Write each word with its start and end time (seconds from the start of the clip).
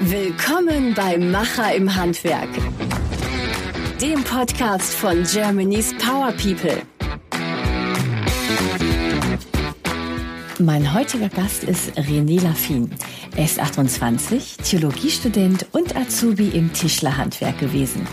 Willkommen 0.00 0.94
bei 0.94 1.18
Macher 1.18 1.74
im 1.74 1.94
Handwerk, 1.94 2.48
dem 4.00 4.24
Podcast 4.24 4.94
von 4.94 5.22
Germany's 5.24 5.92
Power 5.98 6.32
People. 6.32 6.80
Mein 10.58 10.94
heutiger 10.94 11.28
Gast 11.28 11.64
ist 11.64 11.92
René 11.98 12.42
Laffin. 12.42 12.90
Er 13.36 13.44
ist 13.44 13.60
28, 13.60 14.56
Theologiestudent 14.58 15.66
und 15.72 15.94
Azubi 15.94 16.48
im 16.48 16.72
Tischlerhandwerk 16.72 17.58
gewesen 17.58 18.06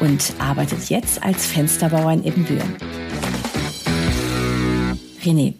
und 0.00 0.32
arbeitet 0.40 0.88
jetzt 0.90 1.22
als 1.22 1.46
Fensterbauer 1.46 2.12
in 2.12 2.24
Ibbenbüren. 2.24 2.76
René, 5.22 5.54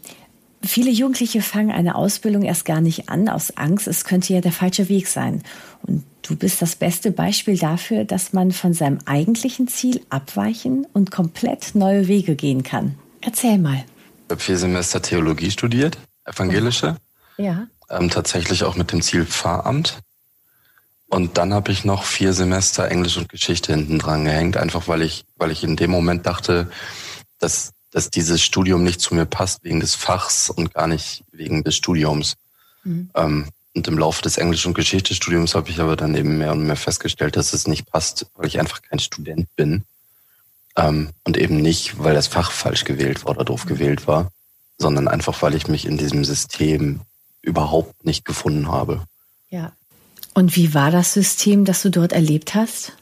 viele 0.64 0.90
Jugendliche 0.90 1.42
fangen 1.42 1.70
eine 1.70 1.94
Ausbildung 1.94 2.42
erst 2.42 2.64
gar 2.64 2.80
nicht 2.80 3.08
an 3.08 3.28
aus 3.28 3.56
Angst, 3.56 3.86
es 3.86 4.04
könnte 4.04 4.32
ja 4.32 4.40
der 4.40 4.52
falsche 4.52 4.88
Weg 4.88 5.08
sein. 5.08 5.42
Und 5.82 6.04
du 6.22 6.36
bist 6.36 6.62
das 6.62 6.76
beste 6.76 7.10
Beispiel 7.10 7.58
dafür, 7.58 8.04
dass 8.04 8.32
man 8.32 8.52
von 8.52 8.74
seinem 8.74 8.98
eigentlichen 9.06 9.68
Ziel 9.68 10.00
abweichen 10.08 10.86
und 10.92 11.10
komplett 11.10 11.74
neue 11.74 12.08
Wege 12.08 12.36
gehen 12.36 12.62
kann. 12.62 12.96
Erzähl 13.20 13.58
mal. 13.58 13.84
Ich 14.26 14.30
habe 14.30 14.40
vier 14.40 14.58
Semester 14.58 15.02
Theologie 15.02 15.50
studiert 15.50 15.98
evangelische. 16.24 16.96
Ja. 17.36 17.66
Ähm, 17.90 18.10
tatsächlich 18.10 18.64
auch 18.64 18.76
mit 18.76 18.92
dem 18.92 19.02
Ziel 19.02 19.24
Pfarramt. 19.24 19.98
Und 21.08 21.36
dann 21.36 21.52
habe 21.52 21.72
ich 21.72 21.84
noch 21.84 22.04
vier 22.04 22.32
Semester 22.32 22.88
Englisch 22.88 23.18
und 23.18 23.28
Geschichte 23.28 23.72
hinten 23.72 23.98
dran 23.98 24.24
gehängt, 24.24 24.56
einfach 24.56 24.88
weil 24.88 25.02
ich, 25.02 25.24
weil 25.36 25.50
ich 25.50 25.62
in 25.62 25.76
dem 25.76 25.90
Moment 25.90 26.26
dachte, 26.26 26.70
dass, 27.38 27.72
dass 27.92 28.10
dieses 28.10 28.42
Studium 28.42 28.82
nicht 28.82 29.00
zu 29.00 29.14
mir 29.14 29.26
passt 29.26 29.62
wegen 29.62 29.80
des 29.80 29.94
Fachs 29.94 30.50
und 30.50 30.74
gar 30.74 30.88
nicht 30.88 31.24
wegen 31.30 31.62
des 31.62 31.76
Studiums. 31.76 32.34
Mhm. 32.82 33.10
Ähm, 33.14 33.48
und 33.74 33.88
im 33.88 33.98
Laufe 33.98 34.22
des 34.22 34.36
Englisch- 34.36 34.66
und 34.66 34.74
Geschichtestudiums 34.74 35.54
habe 35.54 35.70
ich 35.70 35.80
aber 35.80 35.96
dann 35.96 36.14
eben 36.14 36.36
mehr 36.36 36.52
und 36.52 36.66
mehr 36.66 36.76
festgestellt, 36.76 37.36
dass 37.36 37.52
es 37.52 37.66
nicht 37.66 37.86
passt, 37.86 38.26
weil 38.34 38.46
ich 38.46 38.58
einfach 38.58 38.82
kein 38.82 38.98
Student 38.98 39.48
bin. 39.56 39.84
Ähm, 40.76 41.10
und 41.24 41.36
eben 41.36 41.56
nicht, 41.56 41.98
weil 41.98 42.14
das 42.14 42.26
Fach 42.26 42.50
falsch 42.50 42.84
gewählt 42.84 43.24
war 43.24 43.30
oder 43.30 43.44
doof 43.44 43.64
gewählt 43.66 44.06
war 44.06 44.30
sondern 44.82 45.08
einfach, 45.08 45.40
weil 45.40 45.54
ich 45.54 45.68
mich 45.68 45.86
in 45.86 45.96
diesem 45.96 46.24
System 46.24 47.00
überhaupt 47.40 48.04
nicht 48.04 48.26
gefunden 48.26 48.68
habe. 48.68 49.02
Ja. 49.48 49.72
Und 50.34 50.56
wie 50.56 50.74
war 50.74 50.90
das 50.90 51.14
System, 51.14 51.64
das 51.64 51.82
du 51.82 51.90
dort 51.90 52.12
erlebt 52.12 52.54
hast? 52.54 52.92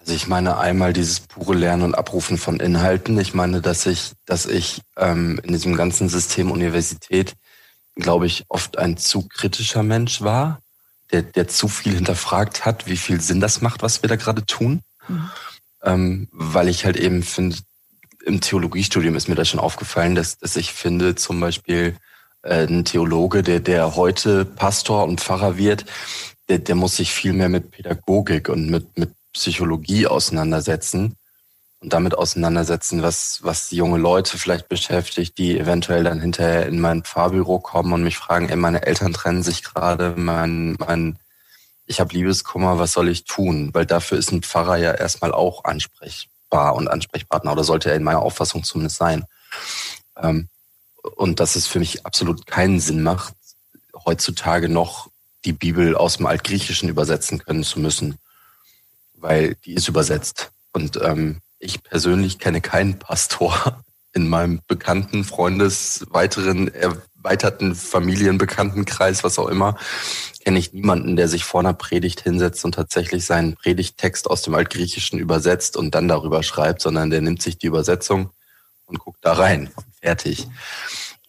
Also 0.00 0.14
ich 0.14 0.26
meine 0.26 0.58
einmal 0.58 0.92
dieses 0.92 1.20
pure 1.20 1.54
Lernen 1.54 1.82
und 1.82 1.94
Abrufen 1.94 2.38
von 2.38 2.60
Inhalten. 2.60 3.18
Ich 3.18 3.34
meine, 3.34 3.60
dass 3.60 3.86
ich, 3.86 4.12
dass 4.24 4.46
ich 4.46 4.82
ähm, 4.96 5.40
in 5.42 5.52
diesem 5.52 5.76
ganzen 5.76 6.08
System 6.08 6.50
Universität, 6.50 7.34
glaube 7.94 8.26
ich, 8.26 8.44
oft 8.48 8.78
ein 8.78 8.96
zu 8.96 9.28
kritischer 9.28 9.82
Mensch 9.82 10.22
war, 10.22 10.60
der, 11.12 11.22
der 11.22 11.48
zu 11.48 11.68
viel 11.68 11.94
hinterfragt 11.94 12.64
hat, 12.64 12.86
wie 12.86 12.96
viel 12.96 13.20
Sinn 13.20 13.40
das 13.40 13.60
macht, 13.60 13.82
was 13.82 14.02
wir 14.02 14.08
da 14.08 14.16
gerade 14.16 14.44
tun. 14.46 14.80
Mhm. 15.08 15.30
Ähm, 15.82 16.28
weil 16.32 16.68
ich 16.68 16.84
halt 16.84 16.96
eben 16.96 17.22
finde, 17.22 17.56
im 18.24 18.40
Theologiestudium 18.40 19.14
ist 19.14 19.28
mir 19.28 19.34
das 19.34 19.48
schon 19.48 19.60
aufgefallen, 19.60 20.14
dass, 20.14 20.38
dass 20.38 20.56
ich 20.56 20.72
finde, 20.72 21.14
zum 21.14 21.40
Beispiel 21.40 21.96
äh, 22.42 22.66
ein 22.66 22.84
Theologe, 22.84 23.42
der, 23.42 23.60
der 23.60 23.96
heute 23.96 24.44
Pastor 24.44 25.04
und 25.04 25.20
Pfarrer 25.20 25.56
wird, 25.56 25.84
der, 26.48 26.58
der 26.58 26.74
muss 26.74 26.96
sich 26.96 27.12
viel 27.12 27.32
mehr 27.32 27.48
mit 27.48 27.70
Pädagogik 27.70 28.48
und 28.48 28.70
mit, 28.70 28.98
mit 28.98 29.10
Psychologie 29.38 30.06
auseinandersetzen 30.08 31.16
und 31.80 31.92
damit 31.92 32.16
auseinandersetzen, 32.16 33.02
was, 33.02 33.38
was 33.42 33.70
junge 33.70 33.98
Leute 33.98 34.36
vielleicht 34.36 34.68
beschäftigt, 34.68 35.38
die 35.38 35.58
eventuell 35.58 36.02
dann 36.02 36.20
hinterher 36.20 36.66
in 36.66 36.80
mein 36.80 37.04
Pfarrbüro 37.04 37.60
kommen 37.60 37.92
und 37.92 38.02
mich 38.02 38.18
fragen, 38.18 38.48
ey, 38.48 38.56
meine 38.56 38.84
Eltern 38.84 39.12
trennen 39.12 39.44
sich 39.44 39.62
gerade, 39.62 40.14
mein, 40.16 40.76
mein, 40.80 41.18
ich 41.86 42.00
habe 42.00 42.12
Liebeskummer, 42.14 42.78
was 42.78 42.92
soll 42.92 43.08
ich 43.08 43.24
tun? 43.24 43.70
Weil 43.72 43.86
dafür 43.86 44.18
ist 44.18 44.32
ein 44.32 44.42
Pfarrer 44.42 44.76
ja 44.76 44.92
erstmal 44.92 45.32
auch 45.32 45.64
ansprechbar 45.64 46.74
und 46.74 46.88
Ansprechpartner 46.88 47.52
oder 47.52 47.62
sollte 47.62 47.90
er 47.90 47.96
in 47.96 48.02
meiner 48.02 48.22
Auffassung 48.22 48.64
zumindest 48.64 48.96
sein. 48.96 49.24
Ähm, 50.20 50.48
und 51.16 51.38
dass 51.38 51.54
es 51.54 51.68
für 51.68 51.78
mich 51.78 52.04
absolut 52.04 52.46
keinen 52.46 52.80
Sinn 52.80 53.04
macht, 53.04 53.34
heutzutage 54.04 54.68
noch 54.68 55.08
die 55.44 55.52
Bibel 55.52 55.96
aus 55.96 56.16
dem 56.16 56.26
Altgriechischen 56.26 56.88
übersetzen 56.88 57.38
können 57.38 57.62
zu 57.62 57.78
müssen, 57.78 58.18
weil 59.20 59.54
die 59.64 59.74
ist 59.74 59.88
übersetzt. 59.88 60.50
Und 60.72 60.98
ähm, 61.02 61.40
ich 61.58 61.82
persönlich 61.82 62.38
kenne 62.38 62.60
keinen 62.60 62.98
Pastor 62.98 63.82
in 64.12 64.28
meinem 64.28 64.60
bekannten 64.66 65.24
Freundes, 65.24 66.06
weiteren 66.10 66.68
erweiterten 66.68 67.74
Familienbekanntenkreis, 67.74 69.24
was 69.24 69.38
auch 69.38 69.48
immer, 69.48 69.76
kenne 70.44 70.58
ich 70.58 70.72
niemanden, 70.72 71.16
der 71.16 71.28
sich 71.28 71.44
vor 71.44 71.60
einer 71.60 71.74
Predigt 71.74 72.22
hinsetzt 72.22 72.64
und 72.64 72.74
tatsächlich 72.74 73.26
seinen 73.26 73.54
Predigttext 73.54 74.30
aus 74.30 74.42
dem 74.42 74.54
Altgriechischen 74.54 75.18
übersetzt 75.18 75.76
und 75.76 75.94
dann 75.94 76.08
darüber 76.08 76.42
schreibt, 76.42 76.80
sondern 76.80 77.10
der 77.10 77.20
nimmt 77.20 77.42
sich 77.42 77.58
die 77.58 77.66
Übersetzung 77.66 78.30
und 78.86 78.98
guckt 78.98 79.18
da 79.22 79.34
rein. 79.34 79.70
Fertig. 80.00 80.48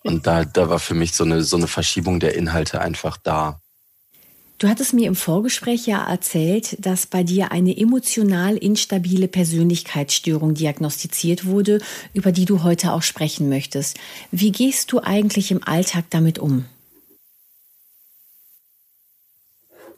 Und 0.03 0.25
da, 0.27 0.45
da 0.45 0.69
war 0.69 0.79
für 0.79 0.93
mich 0.93 1.13
so 1.13 1.23
eine, 1.23 1.43
so 1.43 1.57
eine 1.57 1.67
Verschiebung 1.67 2.19
der 2.19 2.35
Inhalte 2.35 2.81
einfach 2.81 3.17
da. 3.17 3.59
Du 4.59 4.67
hattest 4.67 4.93
mir 4.93 5.07
im 5.07 5.15
Vorgespräch 5.15 5.87
ja 5.87 6.07
erzählt, 6.07 6.85
dass 6.85 7.07
bei 7.07 7.23
dir 7.23 7.51
eine 7.51 7.75
emotional 7.75 8.57
instabile 8.57 9.27
Persönlichkeitsstörung 9.27 10.53
diagnostiziert 10.53 11.45
wurde, 11.45 11.79
über 12.13 12.31
die 12.31 12.45
du 12.45 12.61
heute 12.61 12.91
auch 12.91 13.01
sprechen 13.01 13.49
möchtest. 13.49 13.97
Wie 14.31 14.51
gehst 14.51 14.91
du 14.91 14.99
eigentlich 14.99 15.51
im 15.51 15.63
Alltag 15.63 16.05
damit 16.09 16.39
um? 16.39 16.65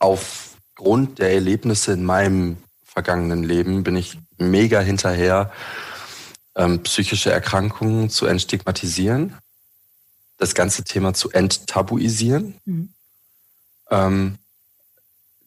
aufgrund 0.01 1.19
der 1.19 1.33
Erlebnisse 1.33 1.93
in 1.93 2.03
meinem 2.03 2.57
vergangenen 2.83 3.43
Leben 3.43 3.83
bin 3.83 3.95
ich 3.95 4.17
mega 4.37 4.81
hinterher, 4.81 5.51
ähm, 6.55 6.83
psychische 6.83 7.31
Erkrankungen 7.31 8.09
zu 8.09 8.25
entstigmatisieren, 8.25 9.37
das 10.37 10.55
ganze 10.55 10.83
Thema 10.83 11.13
zu 11.13 11.29
enttabuisieren, 11.29 12.55
mhm. 12.65 12.93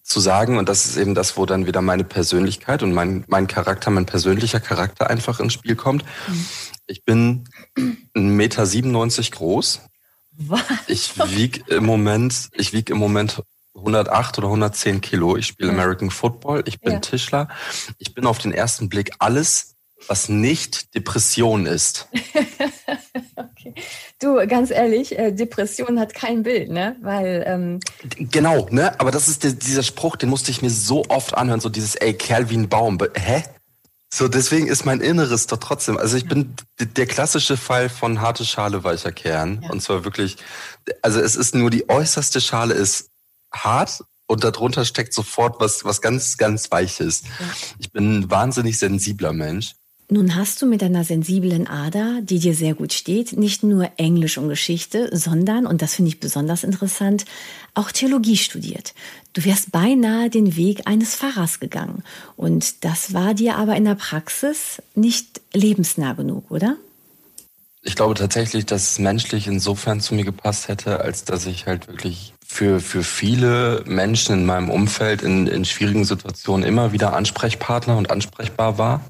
Zu 0.05 0.21
sagen, 0.21 0.59
und 0.59 0.69
das 0.69 0.85
ist 0.85 0.97
eben 0.97 1.15
das, 1.15 1.37
wo 1.37 1.47
dann 1.47 1.67
wieder 1.67 1.81
meine 1.81 2.05
Persönlichkeit 2.05 2.83
und 2.83 2.93
mein, 2.93 3.25
mein 3.27 3.47
Charakter, 3.47 3.91
mein 3.91 4.07
persönlicher 4.07 4.61
Charakter 4.61 5.09
einfach 5.09 5.41
ins 5.41 5.55
Spiel 5.55 5.75
kommt. 5.75 6.05
Mhm. 6.29 6.47
Ich 6.87 7.05
bin 7.05 7.45
1,97 7.77 8.15
Meter 8.15 9.31
groß. 9.31 9.81
Was? 10.37 10.63
Ich 10.89 11.17
wieg 11.17 11.69
im 11.69 11.87
Moment, 11.87 12.51
ich 12.53 12.73
wieg 12.75 12.91
im 12.91 12.99
Moment 12.99 13.43
108 13.75 14.39
oder 14.39 14.49
110 14.49 15.01
Kilo. 15.01 15.37
Ich 15.37 15.47
spiele. 15.47 15.71
American 15.71 16.11
Football. 16.11 16.65
Ich 16.67 16.81
bin 16.81 16.95
ja. 16.95 16.99
Tischler. 17.01 17.49
Ich 17.99 18.15
bin 18.15 18.27
auf 18.27 18.39
den 18.39 18.53
ersten 18.53 18.89
Blick 18.91 19.13
alles, 19.19 19.75
was 20.07 20.29
nicht 20.29 20.95
Depression 20.95 21.65
ist. 21.67 22.09
okay. 23.37 23.75
Du, 24.21 24.47
ganz 24.47 24.71
ehrlich, 24.71 25.19
äh, 25.19 25.33
Depression 25.33 25.99
hat 25.99 26.15
kein 26.15 26.43
Bild, 26.43 26.71
ne? 26.71 26.97
Weil 27.03 27.45
ähm 27.47 27.81
genau, 28.19 28.67
ne? 28.71 28.99
Aber 29.01 29.11
das 29.11 29.29
ist 29.29 29.45
der, 29.45 29.53
dieser 29.53 29.83
Spruch, 29.83 30.17
den 30.17 30.29
musste 30.29 30.51
ich 30.51 30.63
mir 30.63 30.71
so 30.71 31.05
oft 31.09 31.37
anhören, 31.37 31.61
so 31.61 31.69
dieses, 31.69 31.95
ey, 31.97 32.15
Kerl 32.15 32.51
wie 32.51 32.57
ein 32.57 32.69
Baum. 32.69 32.99
Hä? 33.15 33.43
So, 34.13 34.29
deswegen 34.29 34.69
ist 34.69 34.85
mein 34.85 35.01
Inneres 35.01 35.49
doch 35.49 35.59
trotzdem. 35.59 35.97
Also 35.97 36.17
ich 36.17 36.23
ja. 36.23 36.29
bin 36.29 36.55
der 36.79 37.07
klassische 37.07 37.57
Fall 37.57 37.89
von 37.89 38.21
harte 38.21 38.45
Schale, 38.45 38.85
weicher 38.85 39.11
Kern. 39.11 39.63
Ja. 39.63 39.71
Und 39.71 39.83
zwar 39.83 40.05
wirklich, 40.05 40.37
also 41.03 41.19
es 41.19 41.35
ist 41.35 41.55
nur 41.55 41.69
die 41.71 41.89
äußerste 41.89 42.41
Schale 42.41 42.75
ist 42.75 43.11
hart 43.53 44.05
und 44.27 44.45
darunter 44.45 44.85
steckt 44.85 45.13
sofort 45.13 45.61
was, 45.61 45.85
was 45.85 46.01
ganz, 46.01 46.37
ganz 46.37 46.71
Weiches. 46.71 47.23
Ja. 47.23 47.47
Ich 47.79 47.91
bin 47.91 48.21
ein 48.21 48.31
wahnsinnig 48.31 48.79
sensibler 48.79 49.33
Mensch. 49.33 49.75
Nun 50.11 50.35
hast 50.35 50.61
du 50.61 50.67
mit 50.67 50.83
deiner 50.83 51.03
sensiblen 51.03 51.67
Ader, 51.67 52.21
die 52.21 52.39
dir 52.39 52.55
sehr 52.55 52.75
gut 52.75 52.93
steht, 52.93 53.39
nicht 53.39 53.63
nur 53.63 53.91
Englisch 53.97 54.37
und 54.37 54.51
Geschichte, 54.51 55.09
sondern, 55.17 55.67
und 55.67 55.81
das 55.81 55.95
finde 55.95 56.11
ich 56.11 56.21
besonders 56.21 56.63
interessant, 56.63 57.25
auch 57.73 57.91
Theologie 57.91 58.37
studiert. 58.37 58.95
Du 59.33 59.45
wärst 59.45 59.73
beinahe 59.73 60.29
den 60.29 60.57
Weg 60.57 60.83
eines 60.87 61.15
Pfarrers 61.15 61.59
gegangen. 61.59 62.05
Und 62.37 62.85
das 62.85 63.15
war 63.15 63.33
dir 63.33 63.57
aber 63.57 63.77
in 63.77 63.87
der 63.87 63.95
Praxis 63.95 64.83
nicht 64.95 65.41
lebensnah 65.55 66.13
genug, 66.13 66.51
oder? 66.51 66.77
Ich 67.83 67.97
glaube 67.97 68.15
tatsächlich, 68.15 68.67
dass 68.67 68.93
es 68.93 68.99
menschlich 68.99 69.47
insofern 69.47 70.01
zu 70.01 70.15
mir 70.15 70.25
gepasst 70.25 70.69
hätte, 70.69 71.01
als 71.01 71.25
dass 71.25 71.47
ich 71.47 71.67
halt 71.67 71.89
wirklich 71.89 72.35
für, 72.47 72.81
für 72.81 73.03
viele 73.03 73.83
Menschen 73.87 74.41
in 74.41 74.47
meinem 74.47 74.71
Umfeld 74.71 75.23
in, 75.23 75.47
in 75.47 75.65
schwierigen 75.65 76.05
Situationen 76.05 76.67
immer 76.67 76.93
wieder 76.93 77.15
Ansprechpartner 77.15 77.97
und 77.97 78.11
ansprechbar 78.11 78.79
war. 78.79 79.01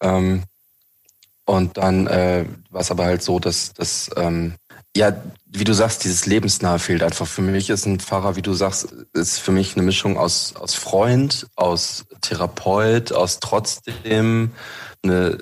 Ähm, 0.00 0.44
und 1.44 1.76
dann 1.78 2.06
äh, 2.06 2.44
war 2.70 2.82
es 2.82 2.90
aber 2.90 3.04
halt 3.04 3.22
so, 3.22 3.38
dass, 3.38 3.72
dass 3.72 4.10
ähm, 4.16 4.54
ja, 4.96 5.12
wie 5.46 5.64
du 5.64 5.72
sagst, 5.72 6.04
dieses 6.04 6.26
Lebensnahe 6.26 6.78
fehlt 6.78 7.02
einfach. 7.02 7.26
Für 7.26 7.42
mich 7.42 7.70
ist 7.70 7.86
ein 7.86 8.00
Pfarrer, 8.00 8.36
wie 8.36 8.42
du 8.42 8.52
sagst, 8.52 8.88
ist 9.12 9.38
für 9.38 9.52
mich 9.52 9.76
eine 9.76 9.84
Mischung 9.84 10.18
aus, 10.18 10.54
aus 10.56 10.74
Freund, 10.74 11.46
aus 11.56 12.04
Therapeut, 12.20 13.12
aus 13.12 13.38
trotzdem 13.40 14.52
eine 15.02 15.38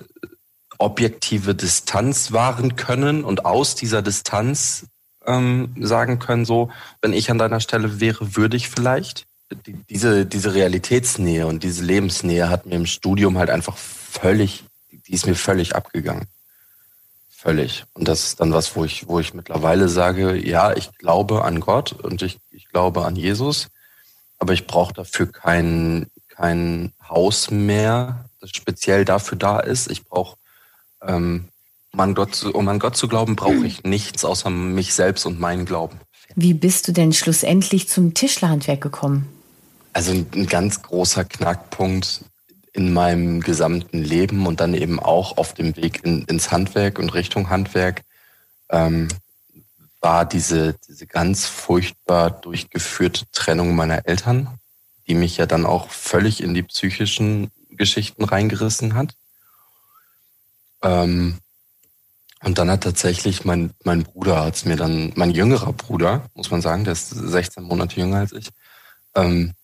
objektive 0.78 1.54
Distanz 1.54 2.32
wahren 2.32 2.76
können 2.76 3.24
und 3.24 3.44
aus 3.46 3.74
dieser 3.74 4.02
Distanz 4.02 4.86
ähm, 5.24 5.74
sagen 5.80 6.18
können, 6.18 6.44
so, 6.44 6.70
wenn 7.00 7.12
ich 7.12 7.30
an 7.30 7.38
deiner 7.38 7.60
Stelle 7.60 8.00
wäre, 8.00 8.36
würde 8.36 8.56
ich 8.56 8.68
vielleicht. 8.68 9.26
Die, 9.66 9.74
diese, 9.88 10.26
diese 10.26 10.54
Realitätsnähe 10.54 11.46
und 11.46 11.62
diese 11.62 11.84
Lebensnähe 11.84 12.50
hat 12.50 12.66
mir 12.66 12.74
im 12.74 12.86
Studium 12.86 13.38
halt 13.38 13.48
einfach 13.48 13.76
völlig, 14.18 14.64
die 14.90 15.12
ist 15.12 15.26
mir 15.26 15.34
völlig 15.34 15.74
abgegangen. 15.74 16.26
Völlig. 17.28 17.84
Und 17.94 18.08
das 18.08 18.24
ist 18.24 18.40
dann 18.40 18.52
was, 18.52 18.74
wo 18.76 18.84
ich, 18.84 19.06
wo 19.08 19.20
ich 19.20 19.34
mittlerweile 19.34 19.88
sage, 19.88 20.34
ja, 20.36 20.72
ich 20.72 20.96
glaube 20.98 21.44
an 21.44 21.60
Gott 21.60 21.92
und 21.92 22.22
ich, 22.22 22.38
ich 22.50 22.68
glaube 22.68 23.04
an 23.04 23.14
Jesus, 23.14 23.68
aber 24.38 24.52
ich 24.52 24.66
brauche 24.66 24.94
dafür 24.94 25.30
kein, 25.30 26.06
kein 26.28 26.92
Haus 27.08 27.50
mehr, 27.50 28.28
das 28.40 28.50
speziell 28.50 29.04
dafür 29.04 29.38
da 29.38 29.60
ist. 29.60 29.90
Ich 29.90 30.04
brauche 30.04 30.36
ähm, 31.02 31.48
um 31.96 32.00
an 32.00 32.14
Gott 32.14 32.34
zu, 32.34 32.52
um 32.52 32.68
an 32.68 32.78
Gott 32.78 32.96
zu 32.96 33.08
glauben, 33.08 33.36
brauche 33.36 33.66
ich 33.66 33.84
nichts 33.84 34.24
außer 34.24 34.50
mich 34.50 34.92
selbst 34.92 35.24
und 35.24 35.40
meinen 35.40 35.64
Glauben. 35.64 35.98
Wie 36.34 36.52
bist 36.52 36.88
du 36.88 36.92
denn 36.92 37.14
schlussendlich 37.14 37.88
zum 37.88 38.12
Tischlerhandwerk 38.12 38.82
gekommen? 38.82 39.26
Also 39.94 40.12
ein 40.12 40.46
ganz 40.46 40.82
großer 40.82 41.24
Knackpunkt 41.24 42.22
in 42.76 42.92
meinem 42.92 43.40
gesamten 43.40 44.02
Leben 44.02 44.46
und 44.46 44.60
dann 44.60 44.74
eben 44.74 45.00
auch 45.00 45.38
auf 45.38 45.54
dem 45.54 45.76
Weg 45.76 46.04
in, 46.04 46.24
ins 46.24 46.50
Handwerk 46.50 46.98
und 46.98 47.14
Richtung 47.14 47.48
Handwerk 47.48 48.02
ähm, 48.68 49.08
war 50.02 50.26
diese, 50.26 50.74
diese 50.86 51.06
ganz 51.06 51.46
furchtbar 51.46 52.30
durchgeführte 52.30 53.24
Trennung 53.32 53.74
meiner 53.74 54.06
Eltern, 54.06 54.58
die 55.08 55.14
mich 55.14 55.38
ja 55.38 55.46
dann 55.46 55.64
auch 55.64 55.88
völlig 55.88 56.42
in 56.42 56.52
die 56.52 56.62
psychischen 56.62 57.50
Geschichten 57.70 58.24
reingerissen 58.24 58.94
hat. 58.94 59.14
Ähm, 60.82 61.38
und 62.42 62.58
dann 62.58 62.70
hat 62.70 62.82
tatsächlich 62.82 63.46
mein, 63.46 63.72
mein 63.84 64.02
Bruder 64.02 64.44
hat 64.44 64.56
es 64.56 64.66
mir 64.66 64.76
dann, 64.76 65.12
mein 65.16 65.30
jüngerer 65.30 65.72
Bruder, 65.72 66.28
muss 66.34 66.50
man 66.50 66.60
sagen, 66.60 66.84
der 66.84 66.92
ist 66.92 67.08
16 67.08 67.64
Monate 67.64 67.98
jünger 67.98 68.18
als 68.18 68.32
ich, 68.32 68.50
ähm, 69.14 69.54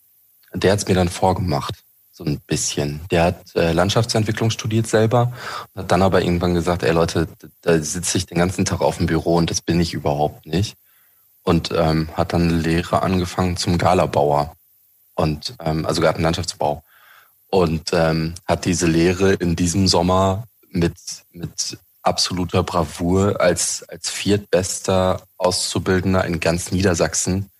der 0.55 0.73
hat 0.73 0.79
es 0.79 0.89
mir 0.89 0.95
dann 0.95 1.11
vorgemacht, 1.11 1.85
so 2.13 2.25
ein 2.25 2.41
bisschen. 2.47 3.01
Der 3.11 3.25
hat 3.25 3.57
äh, 3.57 3.73
Landschaftsentwicklung 3.73 4.51
studiert 4.51 4.87
selber 4.87 5.33
und 5.73 5.83
hat 5.83 5.91
dann 5.91 6.03
aber 6.03 6.23
irgendwann 6.23 6.55
gesagt, 6.55 6.83
ey 6.83 6.93
Leute, 6.93 7.27
da 7.63 7.83
sitze 7.83 8.19
ich 8.19 8.27
den 8.27 8.39
ganzen 8.39 8.67
Tag 8.67 8.83
auf 8.83 8.99
dem 8.99 9.07
Büro 9.07 9.37
und 9.37 9.51
das 9.51 9.63
bin 9.63 9.81
ich 9.81 9.95
überhaupt 9.95 10.47
nicht. 10.47 10.77
Und 11.43 11.71
ähm, 11.75 12.09
hat 12.15 12.35
dann 12.35 12.61
Lehre 12.61 13.03
angefangen 13.03 13.57
zum 13.57 13.79
Galabauer 13.79 14.55
und 15.15 15.55
ähm, 15.61 15.87
also 15.87 16.03
Gartenlandschaftsbau. 16.03 16.85
Und 17.49 17.91
ähm, 17.93 18.35
hat 18.47 18.65
diese 18.67 18.87
Lehre 18.87 19.33
in 19.33 19.57
diesem 19.57 19.89
Sommer 19.89 20.45
mit, 20.71 20.95
mit 21.33 21.79
absoluter 22.03 22.63
Bravour 22.63 23.41
als, 23.41 23.85
als 23.89 24.11
viertbester 24.11 25.23
Auszubildender 25.37 26.25
in 26.25 26.41
ganz 26.41 26.71
Niedersachsen 26.73 27.51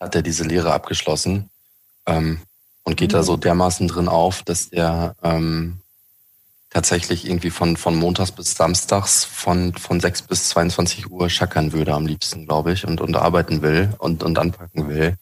hat 0.00 0.14
er 0.14 0.22
diese 0.22 0.44
Lehre 0.44 0.72
abgeschlossen 0.72 1.50
ähm, 2.06 2.40
und 2.88 2.96
geht 2.96 3.10
mhm. 3.10 3.16
da 3.16 3.22
so 3.22 3.36
dermaßen 3.36 3.86
drin 3.86 4.08
auf, 4.08 4.42
dass 4.42 4.68
er 4.68 5.14
ähm, 5.22 5.80
tatsächlich 6.70 7.26
irgendwie 7.26 7.50
von, 7.50 7.76
von 7.76 7.94
montags 7.94 8.32
bis 8.32 8.54
samstags 8.54 9.24
von, 9.24 9.74
von 9.74 10.00
6 10.00 10.22
bis 10.22 10.48
22 10.48 11.10
Uhr 11.10 11.28
schackern 11.28 11.72
würde 11.74 11.92
am 11.92 12.06
liebsten, 12.06 12.46
glaube 12.46 12.72
ich, 12.72 12.86
und, 12.86 13.02
und 13.02 13.14
arbeiten 13.14 13.60
will 13.60 13.92
und, 13.98 14.22
und 14.22 14.38
anpacken 14.38 14.88
will. 14.88 15.18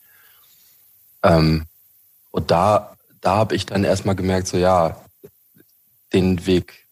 Ähm, 1.24 1.64
und 2.30 2.52
da, 2.52 2.96
da 3.20 3.34
habe 3.34 3.56
ich 3.56 3.66
dann 3.66 3.82
erstmal 3.82 4.14
gemerkt, 4.14 4.46
so 4.46 4.58
ja, 4.58 5.00
den 6.12 6.46
Weg, 6.46 6.86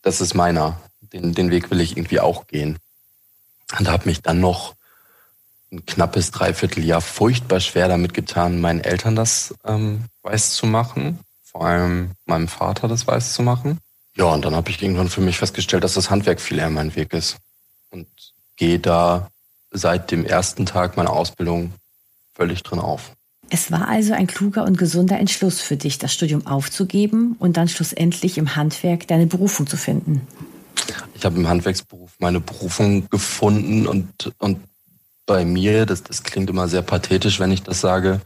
das 0.00 0.22
ist 0.22 0.32
meiner 0.32 0.80
den, 1.12 1.34
den 1.34 1.50
Weg 1.50 1.70
will 1.70 1.82
ich 1.82 1.98
irgendwie 1.98 2.20
auch 2.20 2.46
gehen. 2.46 2.78
Und 3.78 3.86
habe 3.86 4.08
mich 4.08 4.22
dann 4.22 4.40
noch 4.40 4.76
ein 5.72 5.86
knappes 5.86 6.30
Dreivierteljahr 6.30 7.00
furchtbar 7.00 7.60
schwer 7.60 7.88
damit 7.88 8.14
getan, 8.14 8.60
meinen 8.60 8.80
Eltern 8.80 9.14
das 9.14 9.54
ähm, 9.64 10.04
weiß 10.22 10.54
zu 10.54 10.66
machen, 10.66 11.20
vor 11.42 11.64
allem 11.66 12.12
meinem 12.26 12.48
Vater 12.48 12.88
das 12.88 13.06
weiß 13.06 13.34
zu 13.34 13.42
machen. 13.42 13.78
Ja, 14.16 14.24
und 14.24 14.44
dann 14.44 14.54
habe 14.54 14.70
ich 14.70 14.82
irgendwann 14.82 15.08
für 15.08 15.20
mich 15.20 15.38
festgestellt, 15.38 15.84
dass 15.84 15.94
das 15.94 16.10
Handwerk 16.10 16.40
viel 16.40 16.58
eher 16.58 16.70
mein 16.70 16.94
Weg 16.96 17.12
ist. 17.12 17.36
Und 17.90 18.08
gehe 18.56 18.78
da 18.78 19.28
seit 19.70 20.10
dem 20.10 20.24
ersten 20.26 20.66
Tag 20.66 20.96
meiner 20.96 21.12
Ausbildung 21.12 21.72
völlig 22.34 22.62
drin 22.62 22.80
auf. 22.80 23.12
Es 23.48 23.70
war 23.70 23.88
also 23.88 24.12
ein 24.12 24.26
kluger 24.26 24.64
und 24.64 24.78
gesunder 24.78 25.18
Entschluss 25.18 25.60
für 25.60 25.76
dich, 25.76 25.98
das 25.98 26.12
Studium 26.12 26.46
aufzugeben 26.46 27.36
und 27.38 27.56
dann 27.56 27.68
schlussendlich 27.68 28.38
im 28.38 28.56
Handwerk 28.56 29.06
deine 29.08 29.26
Berufung 29.26 29.66
zu 29.66 29.76
finden 29.76 30.26
ich 31.20 31.24
habe 31.26 31.36
im 31.36 31.48
Handwerksberuf 31.48 32.14
meine 32.18 32.40
Berufung 32.40 33.08
gefunden 33.10 33.86
und, 33.86 34.32
und 34.38 34.58
bei 35.30 35.44
mir, 35.44 35.86
das, 35.86 36.02
das 36.02 36.24
klingt 36.24 36.50
immer 36.50 36.66
sehr 36.66 36.82
pathetisch, 36.82 37.38
wenn 37.38 37.52
ich 37.52 37.62
das 37.62 37.80
sage, 37.80 38.20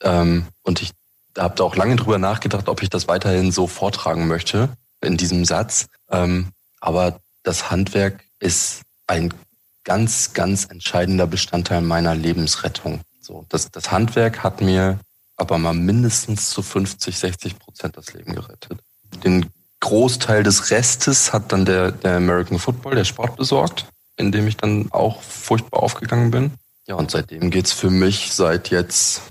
ähm, 0.00 0.46
und 0.62 0.80
ich 0.80 0.92
habe 1.36 1.54
da 1.56 1.64
auch 1.64 1.76
lange 1.76 1.96
drüber 1.96 2.16
nachgedacht, 2.16 2.70
ob 2.70 2.82
ich 2.82 2.88
das 2.88 3.06
weiterhin 3.06 3.52
so 3.52 3.66
vortragen 3.66 4.28
möchte 4.28 4.70
in 5.02 5.18
diesem 5.18 5.44
Satz. 5.44 5.88
Ähm, 6.10 6.48
aber 6.80 7.20
das 7.42 7.70
Handwerk 7.70 8.24
ist 8.40 8.80
ein 9.06 9.34
ganz, 9.84 10.32
ganz 10.32 10.64
entscheidender 10.64 11.26
Bestandteil 11.26 11.82
meiner 11.82 12.14
Lebensrettung. 12.14 13.02
So, 13.20 13.44
das, 13.50 13.70
das 13.70 13.90
Handwerk 13.90 14.42
hat 14.42 14.62
mir 14.62 15.00
aber 15.36 15.58
mal 15.58 15.74
mindestens 15.74 16.48
zu 16.48 16.62
50, 16.62 17.18
60 17.18 17.58
Prozent 17.58 17.98
das 17.98 18.14
Leben 18.14 18.34
gerettet. 18.34 18.80
Den 19.22 19.50
Großteil 19.80 20.44
des 20.44 20.70
Restes 20.70 21.34
hat 21.34 21.52
dann 21.52 21.66
der, 21.66 21.92
der 21.92 22.16
American 22.16 22.58
Football, 22.58 22.94
der 22.94 23.04
Sport 23.04 23.36
besorgt, 23.36 23.84
in 24.16 24.32
dem 24.32 24.46
ich 24.46 24.56
dann 24.56 24.90
auch 24.92 25.22
furchtbar 25.22 25.82
aufgegangen 25.82 26.30
bin. 26.30 26.52
Ja, 26.86 26.96
und 26.96 27.10
seitdem 27.10 27.50
geht's 27.50 27.72
für 27.72 27.90
mich, 27.90 28.32
seit 28.32 28.70
jetzt 28.70 29.22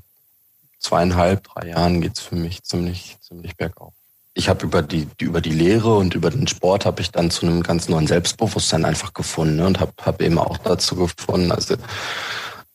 zweieinhalb, 0.80 1.44
drei 1.44 1.69
Jahren 1.69 2.01
geht's 2.01 2.22
für 2.22 2.36
mich 2.36 2.63
ziemlich, 2.63 3.18
ziemlich 3.22 3.56
bergauf. 3.56 3.94
Ich 4.33 4.48
habe 4.48 4.66
über 4.66 4.81
die, 4.81 5.07
über 5.19 5.42
die 5.42 5.51
Lehre 5.51 5.98
und 5.98 6.16
über 6.16 6.30
den 6.30 6.48
Sport 6.48 6.86
habe 6.86 7.01
ich 7.01 7.12
dann 7.12 7.30
zu 7.30 7.45
einem 7.45 7.63
ganz 7.63 7.89
neuen 7.89 8.07
Selbstbewusstsein 8.07 8.86
einfach 8.86 9.13
gefunden 9.13 9.57
ne, 9.57 9.68
und 9.68 9.80
habe 9.80 9.92
hab 10.01 10.22
eben 10.22 10.38
auch 10.38 10.57
dazu 10.57 10.95
gefunden, 10.95 11.51
also 11.51 11.75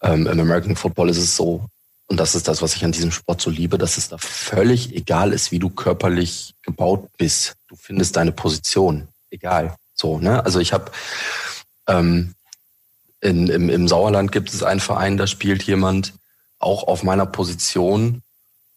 ähm, 0.02 0.26
im 0.26 0.41
American 0.41 0.76
Football 0.76 1.09
ist 1.09 1.17
es 1.17 1.35
so, 1.35 1.64
und 2.09 2.20
das 2.20 2.35
ist 2.35 2.47
das, 2.47 2.62
was 2.62 2.76
ich 2.76 2.85
an 2.85 2.93
diesem 2.93 3.11
Sport 3.11 3.41
so 3.41 3.50
liebe, 3.50 3.79
dass 3.79 3.97
es 3.97 4.09
da 4.09 4.17
völlig 4.19 4.94
egal 4.94 5.32
ist, 5.32 5.50
wie 5.50 5.59
du 5.59 5.70
körperlich 5.70 6.55
gebaut 6.62 7.09
bist. 7.19 7.56
Du 7.67 7.75
findest 7.75 8.17
deine 8.17 8.32
Position. 8.32 9.09
Egal. 9.31 9.75
So, 9.93 10.19
ne? 10.19 10.44
Also 10.44 10.61
ich 10.61 10.73
habe 10.73 10.93
ähm, 11.88 12.35
in, 13.21 13.49
im, 13.49 13.69
im 13.69 13.88
Sauerland 13.88 14.33
gibt 14.33 14.53
es 14.53 14.62
einen 14.62 14.81
Verein, 14.81 15.17
da 15.17 15.27
spielt 15.27 15.62
jemand 15.65 16.15
auch 16.59 16.85
auf 16.85 17.03
meiner 17.03 17.27
Position. 17.27 18.23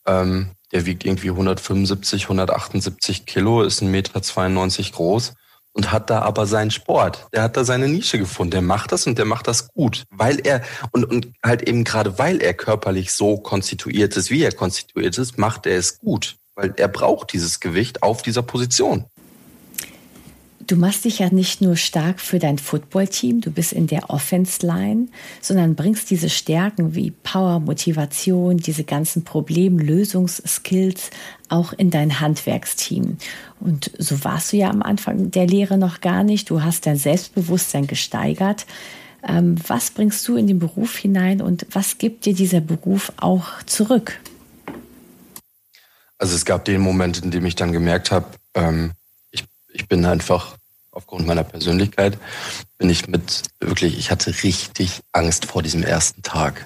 Ähm, 0.06 0.52
der 0.72 0.86
wiegt 0.86 1.04
irgendwie 1.04 1.30
175, 1.30 2.24
178 2.24 3.26
Kilo, 3.26 3.64
ist 3.64 3.82
1,92 3.82 3.88
Meter 3.88 4.92
groß 4.92 5.34
und 5.74 5.92
hat 5.92 6.10
da 6.10 6.22
aber 6.22 6.46
seinen 6.46 6.72
Sport. 6.72 7.28
Der 7.34 7.44
hat 7.44 7.58
da 7.58 7.64
seine 7.64 7.88
Nische 7.88 8.20
gefunden. 8.20 8.52
Der 8.52 8.62
macht 8.62 8.92
das 8.92 9.08
und 9.08 9.18
der 9.18 9.26
macht 9.26 9.48
das 9.48 9.70
gut, 9.70 10.06
weil 10.10 10.40
er 10.46 10.62
und, 10.92 11.06
und 11.06 11.32
halt 11.44 11.68
eben 11.68 11.84
gerade 11.84 12.18
weil 12.20 12.42
er 12.42 12.54
körperlich 12.54 13.14
so 13.14 13.38
konstituiert 13.38 14.16
ist, 14.18 14.30
wie 14.30 14.44
er 14.44 14.52
konstituiert 14.52 15.18
ist, 15.18 15.38
macht 15.38 15.66
er 15.66 15.78
es 15.78 16.00
gut, 16.00 16.38
weil 16.56 16.74
er 16.78 16.88
braucht 16.88 17.34
dieses 17.34 17.60
Gewicht 17.60 18.04
auf 18.04 18.22
dieser 18.22 18.44
Position. 18.44 19.06
Du 20.70 20.76
machst 20.76 21.04
dich 21.06 21.18
ja 21.18 21.32
nicht 21.32 21.62
nur 21.62 21.76
stark 21.78 22.22
für 22.22 22.38
dein 22.38 22.60
Footballteam, 22.60 23.42
du 23.42 23.50
bist 23.50 23.74
in 23.74 23.88
der 23.88 24.12
Offense-Line, 24.12 25.08
sondern 25.42 25.74
bringst 25.74 26.12
diese 26.12 26.30
Stärken 26.30 26.94
wie 26.94 27.10
Power, 27.10 27.60
Motivation, 27.60 28.58
diese 28.58 28.84
ganzen 28.84 29.24
Problemlösungsskills 29.24 31.10
auch 31.50 31.74
in 31.74 31.90
dein 31.90 32.20
Handwerksteam. 32.20 33.18
Und 33.60 33.90
so 33.98 34.24
warst 34.24 34.54
du 34.54 34.58
ja 34.58 34.70
am 34.70 34.84
Anfang 34.84 35.32
der 35.32 35.48
Lehre 35.48 35.80
noch 35.80 36.02
gar 36.02 36.24
nicht. 36.24 36.52
Du 36.52 36.62
hast 36.62 36.86
dein 36.86 36.98
Selbstbewusstsein 36.98 37.88
gesteigert. 37.88 38.68
Ähm, 39.28 39.56
was 39.68 39.90
bringst 39.90 40.28
du 40.28 40.36
in 40.36 40.46
den 40.46 40.60
Beruf 40.60 40.96
hinein 40.96 41.42
und 41.42 41.66
was 41.72 41.98
gibt 41.98 42.28
dir 42.28 42.36
dieser 42.36 42.62
Beruf 42.62 43.12
auch 43.18 43.64
zurück? 43.66 44.20
Also 46.20 46.36
es 46.36 46.46
gab 46.46 46.64
den 46.66 46.82
Moment, 46.82 47.24
in 47.24 47.32
dem 47.32 47.48
ich 47.48 47.56
dann 47.56 47.72
gemerkt 47.72 48.12
habe, 48.12 48.28
ähm, 48.54 48.92
ich, 49.80 49.88
bin 49.88 50.06
einfach 50.06 50.58
aufgrund 50.92 51.28
meiner 51.28 51.44
Persönlichkeit, 51.44 52.18
bin 52.78 52.90
ich 52.90 53.08
mit 53.08 53.44
wirklich, 53.60 53.98
ich 53.98 54.12
hatte 54.12 54.34
richtig 54.44 55.02
Angst 55.12 55.46
vor 55.46 55.64
diesem 55.64 55.84
ersten 55.84 56.24
Tag. 56.24 56.66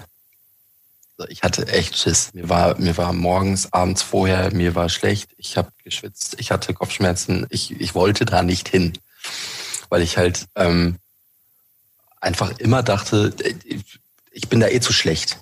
Also 1.17 1.29
ich 1.29 1.43
hatte 1.43 1.67
echt 1.67 1.98
Schiss. 1.98 2.34
Mir 2.34 2.50
war, 2.50 2.79
mir 2.79 2.98
war 2.98 3.13
morgens, 3.13 3.72
abends 3.72 4.01
vorher, 4.01 4.53
mir 4.53 4.75
war 4.75 4.89
schlecht. 4.89 5.32
Ich 5.38 5.58
habe 5.58 5.72
geschwitzt, 5.84 6.36
ich 6.39 6.51
hatte 6.51 6.74
Kopfschmerzen. 6.74 7.46
Ich, 7.50 7.72
ich 7.79 7.93
wollte 7.93 8.25
da 8.25 8.41
nicht 8.41 8.67
hin, 8.67 8.93
weil 9.89 10.01
ich 10.01 10.17
halt 10.17 10.48
ähm, 10.55 10.98
einfach 12.20 12.58
immer 12.58 12.82
dachte, 12.82 13.36
ich 14.32 14.50
bin 14.50 14.60
da 14.60 14.67
eh 14.67 14.79
zu 14.79 14.93
schlecht. 14.93 15.38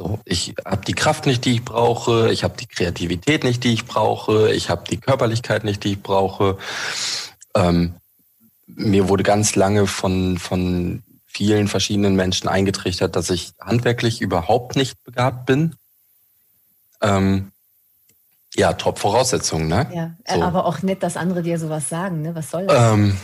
So, 0.00 0.18
ich 0.24 0.54
habe 0.64 0.82
die 0.86 0.94
Kraft 0.94 1.26
nicht, 1.26 1.44
die 1.44 1.52
ich 1.52 1.62
brauche. 1.62 2.32
Ich 2.32 2.42
habe 2.42 2.56
die 2.58 2.64
Kreativität 2.64 3.44
nicht, 3.44 3.62
die 3.64 3.74
ich 3.74 3.84
brauche. 3.84 4.50
Ich 4.50 4.70
habe 4.70 4.84
die 4.88 4.96
Körperlichkeit 4.96 5.62
nicht, 5.62 5.84
die 5.84 5.92
ich 5.92 6.02
brauche. 6.02 6.56
Ähm, 7.54 7.96
mir 8.66 9.10
wurde 9.10 9.24
ganz 9.24 9.56
lange 9.56 9.86
von, 9.86 10.38
von 10.38 11.02
vielen 11.26 11.68
verschiedenen 11.68 12.16
Menschen 12.16 12.48
eingetrichtert, 12.48 13.14
dass 13.14 13.28
ich 13.28 13.52
handwerklich 13.60 14.22
überhaupt 14.22 14.74
nicht 14.74 15.04
begabt 15.04 15.44
bin. 15.44 15.76
Ähm, 17.02 17.52
ja, 18.54 18.72
Top-Voraussetzungen, 18.72 19.68
ne? 19.68 19.86
Ja, 19.94 20.34
so. 20.34 20.42
aber 20.42 20.64
auch 20.64 20.80
nett, 20.80 21.02
dass 21.02 21.18
andere 21.18 21.42
dir 21.42 21.58
sowas 21.58 21.90
sagen, 21.90 22.22
ne? 22.22 22.34
Was 22.34 22.50
soll 22.50 22.66
das? 22.66 22.94
Ähm, 22.94 23.18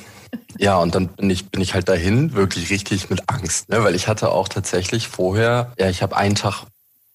ja, 0.59 0.77
und 0.77 0.95
dann 0.95 1.09
bin 1.09 1.31
ich, 1.31 1.51
bin 1.51 1.61
ich 1.61 1.75
halt 1.75 1.89
dahin, 1.89 2.35
wirklich 2.35 2.71
richtig 2.71 3.11
mit 3.11 3.29
Angst, 3.29 3.69
ne? 3.69 3.83
Weil 3.85 3.95
ich 3.95 4.09
hatte 4.09 4.31
auch 4.31 4.49
tatsächlich 4.49 5.09
vorher, 5.09 5.73
ja, 5.79 5.89
ich 5.89 6.03
habe 6.03 6.17
einen 6.17 6.35
Tag 6.35 6.65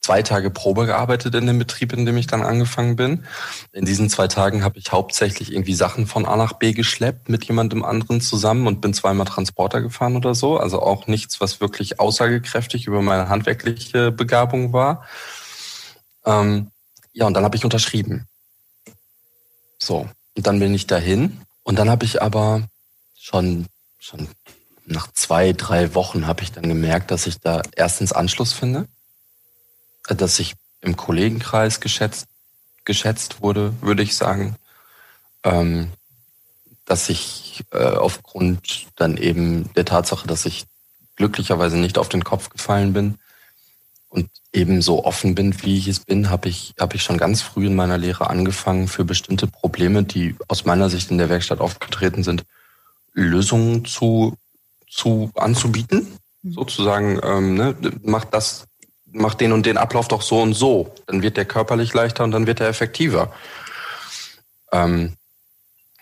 zwei 0.01 0.24
Tage 0.24 0.50
Probe 0.50 0.88
gearbeitet 0.88 1.36
in 1.36 1.46
dem 1.46 1.60
Betrieb, 1.60 1.94
in 1.94 2.06
dem 2.06 2.18
ich 2.18 2.27
dann 2.27 2.41
angefangen 2.41 2.96
bin. 2.96 3.24
In 3.72 3.86
diesen 3.86 4.10
zwei 4.10 4.27
Tagen 4.27 4.63
habe 4.63 4.80
ich 4.80 4.91
hauptsächlich 4.91 5.53
irgendwie 5.53 5.75
Sachen 5.75 6.08
von 6.08 6.25
A 6.25 6.36
nach 6.36 6.53
B 6.53 6.74
geschleppt 6.74 7.30
mit 7.30 7.46
jemandem 7.46 7.86
anderen 7.86 8.20
zusammen 8.20 8.65
und 8.65 8.82
bin 8.82 8.94
zweimal 8.94 9.27
Transporter 9.27 9.82
gefahren 9.82 10.15
oder 10.15 10.34
so. 10.34 10.58
Also 10.58 10.82
auch 10.82 11.06
nichts, 11.08 11.39
was 11.39 11.62
wirklich 11.62 12.00
aussagekräftig 12.00 12.88
über 12.88 13.01
meine 13.01 13.30
handwerkliche 13.30 14.12
Begabung 14.12 14.74
war. 14.74 15.06
Ähm, 16.25 16.72
ja, 17.13 17.27
und 17.27 17.36
dann 17.36 17.44
habe 17.44 17.56
ich 17.56 17.63
unterschrieben. 17.63 18.25
So, 19.77 20.10
und 20.36 20.48
dann 20.48 20.60
bin 20.60 20.74
ich 20.74 20.88
dahin 20.88 21.41
und 21.63 21.77
dann 21.77 21.89
habe 21.89 22.06
ich 22.06 22.22
aber 22.22 22.63
schon 23.32 23.66
schon 24.00 24.28
nach 24.86 25.12
zwei, 25.14 25.54
drei 25.54 25.96
Wochen 25.96 26.28
habe 26.28 26.44
ich 26.44 26.52
dann 26.52 26.68
gemerkt, 26.68 27.12
dass 27.12 27.28
ich 27.28 27.40
da 27.40 27.62
erstens 27.76 28.12
Anschluss 28.12 28.54
finde 28.54 28.88
dass 30.08 30.40
ich 30.40 30.56
im 30.82 30.96
Kollegenkreis 30.96 31.80
geschätzt, 31.80 32.28
geschätzt 32.86 33.42
wurde, 33.42 33.74
würde 33.82 34.04
ich 34.04 34.16
sagen. 34.16 34.56
Ähm, 35.44 35.92
dass 36.86 37.10
ich 37.10 37.64
äh, 37.72 37.84
aufgrund 37.84 38.88
dann 38.96 39.18
eben 39.18 39.72
der 39.76 39.86
Tatsache, 39.86 40.28
dass 40.28 40.46
ich 40.46 40.66
glücklicherweise 41.16 41.78
nicht 41.78 41.98
auf 41.98 42.10
den 42.10 42.24
Kopf 42.24 42.50
gefallen 42.50 42.94
bin 42.94 43.18
und 44.10 44.30
eben 44.52 44.82
so 44.82 45.06
offen 45.06 45.36
bin, 45.36 45.62
wie 45.64 45.78
ich 45.78 45.88
es 45.88 46.02
bin, 46.02 46.30
habe 46.30 46.50
ich, 46.50 46.74
hab 46.80 46.94
ich 46.94 47.04
schon 47.04 47.18
ganz 47.18 47.42
früh 47.42 47.68
in 47.68 47.76
meiner 47.76 47.98
Lehre 47.98 48.30
angefangen, 48.30 48.88
für 48.88 49.06
bestimmte 49.06 49.48
Probleme, 49.48 50.04
die 50.04 50.36
aus 50.48 50.66
meiner 50.66 50.90
Sicht 50.90 51.12
in 51.12 51.18
der 51.18 51.30
Werkstatt 51.30 51.62
aufgetreten 51.62 52.24
sind, 52.24 52.44
Lösungen 53.13 53.86
zu, 53.86 54.36
zu 54.89 55.32
anzubieten. 55.36 56.08
Mhm. 56.41 56.53
Sozusagen, 56.53 57.20
ähm, 57.24 57.56
ne, 57.56 57.75
macht 58.01 58.34
das 58.34 58.65
mach 59.13 59.34
den 59.34 59.51
und 59.51 59.65
den 59.65 59.77
Ablauf 59.77 60.08
doch 60.08 60.22
so 60.22 60.41
und 60.41 60.53
so. 60.53 60.94
Dann 61.06 61.22
wird 61.22 61.38
der 61.38 61.46
körperlich 61.46 61.94
leichter 61.94 62.24
und 62.24 62.32
dann 62.32 62.48
wird 62.48 62.60
er 62.60 62.70
effektiver. 62.70 63.34
Ähm, 64.72 65.13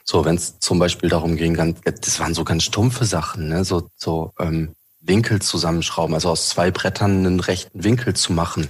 so, 0.04 0.26
wenn 0.26 0.36
es 0.36 0.60
zum 0.60 0.80
Beispiel 0.80 1.10
darum 1.10 1.36
ging, 1.36 1.54
ganz, 1.54 1.80
das 1.84 2.20
waren 2.20 2.34
so 2.34 2.44
ganz 2.44 2.64
stumpfe 2.64 3.06
Sachen, 3.06 3.48
ne? 3.48 3.64
so, 3.64 3.90
so 3.96 4.34
ähm, 4.40 4.76
Winkel 5.02 5.42
zusammenschrauben, 5.42 6.16
also 6.16 6.30
aus 6.30 6.50
zwei 6.50 6.72
Brettern 6.72 7.26
einen 7.26 7.40
rechten 7.40 7.84
Winkel 7.84 8.16
zu 8.16 8.34
machen. 8.34 8.70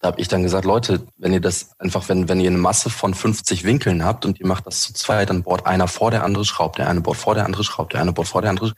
Da 0.00 0.08
habe 0.08 0.20
ich 0.20 0.28
dann 0.28 0.42
gesagt, 0.42 0.64
Leute, 0.64 1.06
wenn 1.18 1.32
ihr 1.34 1.40
das 1.40 1.78
einfach, 1.78 2.08
wenn, 2.08 2.28
wenn 2.28 2.40
ihr 2.40 2.48
eine 2.48 2.58
Masse 2.58 2.88
von 2.88 3.14
50 3.14 3.64
Winkeln 3.64 4.02
habt 4.04 4.24
und 4.24 4.40
ihr 4.40 4.46
macht 4.46 4.66
das 4.66 4.80
zu 4.80 4.94
zweit, 4.94 5.28
dann 5.28 5.42
bohrt 5.42 5.66
einer 5.66 5.88
vor, 5.88 6.10
der 6.10 6.24
andere 6.24 6.44
schraubt, 6.46 6.78
der 6.78 6.88
eine 6.88 7.02
bohrt 7.02 7.18
vor, 7.18 7.34
der 7.34 7.44
andere 7.44 7.64
schraubt, 7.64 7.92
der 7.92 8.00
eine 8.00 8.12
bohrt 8.12 8.28
vor, 8.28 8.40
der 8.40 8.50
andere. 8.50 8.72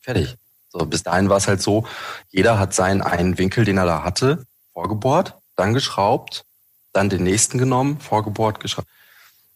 Fertig. 0.00 0.36
So, 0.68 0.86
bis 0.86 1.02
dahin 1.02 1.28
war 1.28 1.38
es 1.38 1.48
halt 1.48 1.60
so, 1.60 1.84
jeder 2.30 2.60
hat 2.60 2.72
seinen 2.72 3.02
einen 3.02 3.36
Winkel, 3.36 3.64
den 3.64 3.78
er 3.78 3.86
da 3.86 4.04
hatte, 4.04 4.46
vorgebohrt, 4.72 5.34
dann 5.56 5.74
geschraubt, 5.74 6.44
dann 6.92 7.10
den 7.10 7.24
nächsten 7.24 7.58
genommen, 7.58 7.98
vorgebohrt, 7.98 8.60
geschraubt. 8.60 8.86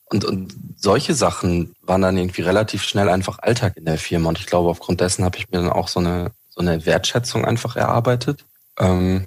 Und, 0.06 0.25
und 0.25 0.52
solche 0.76 1.14
Sachen 1.14 1.75
waren 1.80 2.02
dann 2.02 2.16
irgendwie 2.16 2.42
relativ 2.42 2.83
schnell 2.83 3.09
einfach 3.09 3.38
Alltag 3.38 3.76
in 3.76 3.85
der 3.85 3.99
Firma. 3.99 4.28
Und 4.28 4.38
ich 4.38 4.47
glaube, 4.47 4.68
aufgrund 4.68 5.00
dessen 5.00 5.25
habe 5.25 5.38
ich 5.38 5.49
mir 5.50 5.59
dann 5.59 5.71
auch 5.71 5.88
so 5.88 6.00
eine, 6.00 6.33
so 6.50 6.61
eine 6.61 6.85
Wertschätzung 6.85 7.44
einfach 7.44 7.76
erarbeitet. 7.76 8.44
Ähm, 8.78 9.26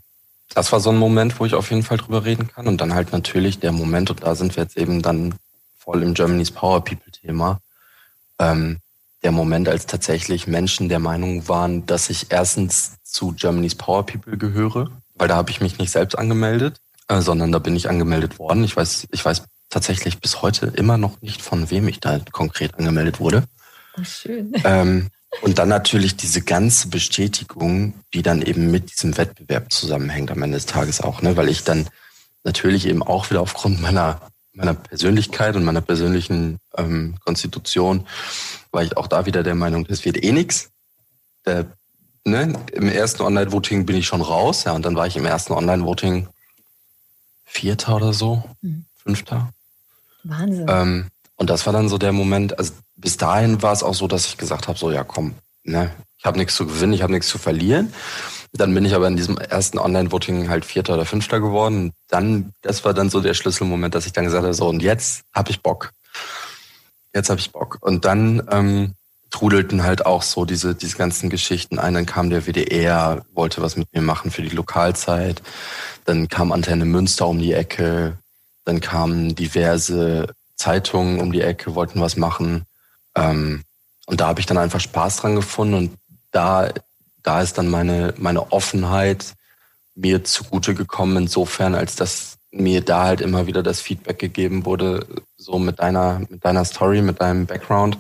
das 0.54 0.72
war 0.72 0.80
so 0.80 0.90
ein 0.90 0.98
Moment, 0.98 1.40
wo 1.40 1.46
ich 1.46 1.54
auf 1.54 1.70
jeden 1.70 1.84
Fall 1.84 1.98
drüber 1.98 2.26
reden 2.26 2.48
kann. 2.48 2.68
Und 2.68 2.82
dann 2.82 2.94
halt 2.94 3.12
natürlich 3.12 3.60
der 3.60 3.72
Moment, 3.72 4.10
und 4.10 4.24
da 4.24 4.36
sind 4.36 4.56
wir 4.56 4.64
jetzt 4.64 4.78
eben 4.78 5.02
dann 5.02 5.36
voll 5.78 6.04
im 6.04 6.14
Germany's 6.14 6.52
Power 6.52 6.84
People 6.84 7.12
Thema, 7.12 7.60
ähm, 8.40 8.80
der 9.24 9.32
Moment, 9.32 9.68
als 9.68 9.86
tatsächlich 9.86 10.48
Menschen 10.48 10.90
der 10.90 11.00
Meinung 11.00 11.48
waren, 11.48 11.86
dass 11.86 12.10
ich 12.10 12.28
erstens 12.30 12.98
zu 13.04 13.34
Germany's 13.34 13.76
Power 13.76 14.06
People 14.06 14.38
gehöre, 14.38 14.92
weil 15.16 15.28
da 15.28 15.36
habe 15.36 15.50
ich 15.50 15.62
mich 15.62 15.80
nicht 15.80 15.92
selbst 15.92 16.18
angemeldet, 16.18 16.80
äh, 17.08 17.22
sondern 17.22 17.52
da 17.52 17.60
bin 17.60 17.76
ich 17.76 17.90
angemeldet 17.90 18.40
worden. 18.40 18.64
Ich 18.64 18.76
weiß, 18.76 19.08
ich 19.12 19.26
weiß 19.26 19.44
tatsächlich 19.70 20.20
bis 20.20 20.42
heute 20.42 20.68
immer 20.68 20.98
noch 20.98 21.22
nicht, 21.22 21.42
von 21.42 21.70
wem 21.70 21.88
ich 21.88 22.00
da 22.00 22.20
konkret 22.32 22.76
angemeldet 22.76 23.20
wurde. 23.20 23.44
Oh, 24.00 24.04
schön. 24.04 24.54
Ähm, 24.64 25.10
und 25.42 25.60
dann 25.60 25.70
natürlich 25.70 26.16
diese 26.16 26.42
ganze 26.42 26.88
Bestätigung, 26.88 27.94
die 28.14 28.22
dann 28.22 28.42
eben 28.42 28.72
mit 28.72 28.92
diesem 28.92 29.18
Wettbewerb 29.18 29.72
zusammenhängt 29.72 30.32
am 30.32 30.42
Ende 30.44 30.58
des 30.58 30.66
Tages 30.66 31.02
auch, 31.02 31.22
ne? 31.22 31.38
weil 31.38 31.50
ich 31.50 31.64
dann 31.64 31.88
natürlich 32.44 32.88
eben 32.88 33.04
auch 33.04 33.30
wieder 33.30 33.42
aufgrund 33.42 33.82
meiner 33.82 34.22
meiner 34.58 34.74
Persönlichkeit 34.74 35.56
und 35.56 35.64
meiner 35.64 35.82
persönlichen 35.82 36.60
ähm, 36.76 37.16
Konstitution 37.24 38.08
war 38.72 38.84
ich 38.84 38.98
auch 38.98 39.08
da 39.08 39.26
wieder 39.26 39.44
der 39.44 39.56
Meinung, 39.56 39.86
das 39.86 40.04
wird 40.04 40.22
eh 40.22 40.32
nix. 40.32 40.72
Der, 41.46 41.68
ne, 42.26 42.54
Im 42.74 42.90
ersten 42.90 43.22
Online-Voting 43.22 43.86
bin 43.86 43.96
ich 43.96 44.08
schon 44.08 44.22
raus, 44.22 44.64
ja, 44.66 44.74
und 44.74 44.84
dann 44.84 44.96
war 44.96 45.08
ich 45.08 45.16
im 45.16 45.26
ersten 45.26 45.54
Online-Voting 45.54 46.28
Vierter 47.46 47.96
oder 47.96 48.14
so, 48.14 48.44
mhm. 48.62 48.86
Fünfter. 48.98 49.54
Wahnsinn. 50.24 50.66
Ähm, 50.68 51.08
und 51.36 51.50
das 51.50 51.66
war 51.66 51.74
dann 51.74 51.88
so 51.88 51.98
der 51.98 52.12
Moment, 52.12 52.58
also 52.58 52.74
bis 52.98 53.18
dahin 53.18 53.62
war 53.62 53.74
es 53.74 53.84
auch 53.84 53.94
so, 53.94 54.08
dass 54.08 54.26
ich 54.26 54.38
gesagt 54.38 54.68
habe, 54.68 54.78
so 54.78 54.92
ja 54.92 55.04
komm, 55.04 55.36
ne, 55.64 55.92
ich 56.18 56.26
habe 56.26 56.38
nichts 56.38 56.56
zu 56.56 56.66
gewinnen, 56.66 56.94
ich 56.94 57.04
habe 57.04 57.14
nichts 57.14 57.30
zu 57.30 57.38
verlieren. 57.38 57.94
Dann 58.54 58.74
bin 58.74 58.86
ich 58.86 58.96
aber 58.96 59.08
in 59.08 59.18
diesem 59.18 59.38
ersten 59.38 59.78
Online-Voting 59.78 60.50
halt 60.50 60.66
Vierter 60.66 60.96
oder 60.96 61.06
Fünfter 61.06 61.40
geworden. 61.40 61.94
Dann, 62.08 62.54
das 62.62 62.84
war 62.84 62.94
dann 62.94 63.10
so 63.10 63.22
der 63.22 63.34
Schlüsselmoment, 63.34 63.94
dass 63.94 64.06
ich 64.06 64.14
dann 64.14 64.26
gesagt 64.26 64.44
habe, 64.44 64.54
so 64.54 64.68
und 64.68 64.82
jetzt 64.82 65.24
habe 65.34 65.52
ich 65.52 65.62
Bock. 65.62 65.92
Jetzt 67.14 67.30
habe 67.30 67.40
ich 67.40 67.52
Bock. 67.52 67.78
Und 67.82 68.06
dann 68.06 68.42
ähm, 68.50 68.96
trudelten 69.30 69.84
halt 69.84 70.06
auch 70.06 70.24
so 70.24 70.46
diese, 70.46 70.74
diese 70.76 70.98
ganzen 70.98 71.30
Geschichten 71.30 71.78
ein. 71.78 71.94
Dann 71.94 72.06
kam 72.06 72.30
der 72.30 72.48
WDR, 72.48 73.26
wollte 73.34 73.62
was 73.62 73.76
mit 73.76 73.94
mir 73.94 74.02
machen 74.02 74.32
für 74.32 74.42
die 74.42 74.56
Lokalzeit. 74.56 75.42
Dann 76.06 76.28
kam 76.30 76.52
Antenne 76.52 76.86
Münster 76.86 77.28
um 77.28 77.40
die 77.40 77.54
Ecke. 77.54 78.18
Dann 78.66 78.82
kamen 78.82 79.36
diverse 79.36 80.34
Zeitungen 80.56 81.20
um 81.20 81.32
die 81.32 81.42
Ecke, 81.42 81.76
wollten 81.76 82.02
was 82.02 82.18
machen. 82.18 82.66
Ähm, 83.18 83.64
und 84.06 84.22
da 84.22 84.28
habe 84.28 84.40
ich 84.40 84.46
dann 84.46 84.58
einfach 84.58 84.80
Spaß 84.80 85.18
dran 85.18 85.36
gefunden 85.36 85.74
und 85.74 85.98
da 86.32 86.70
da 87.28 87.42
ist 87.42 87.58
dann 87.58 87.68
meine, 87.68 88.14
meine 88.18 88.54
Offenheit 88.54 89.34
mir 89.96 90.24
zugute 90.24 90.74
gekommen, 90.74 91.18
insofern, 91.18 91.76
als 91.76 91.98
dass 91.98 92.38
mir 92.52 92.80
da 92.80 93.04
halt 93.04 93.20
immer 93.20 93.48
wieder 93.48 93.62
das 93.62 93.82
Feedback 93.82 94.18
gegeben 94.18 94.64
wurde, 94.64 95.06
so 95.36 95.60
mit 95.60 95.80
deiner, 95.80 96.20
mit 96.30 96.46
deiner 96.46 96.64
Story, 96.64 97.02
mit 97.02 97.20
deinem 97.20 97.46
Background, 97.46 97.98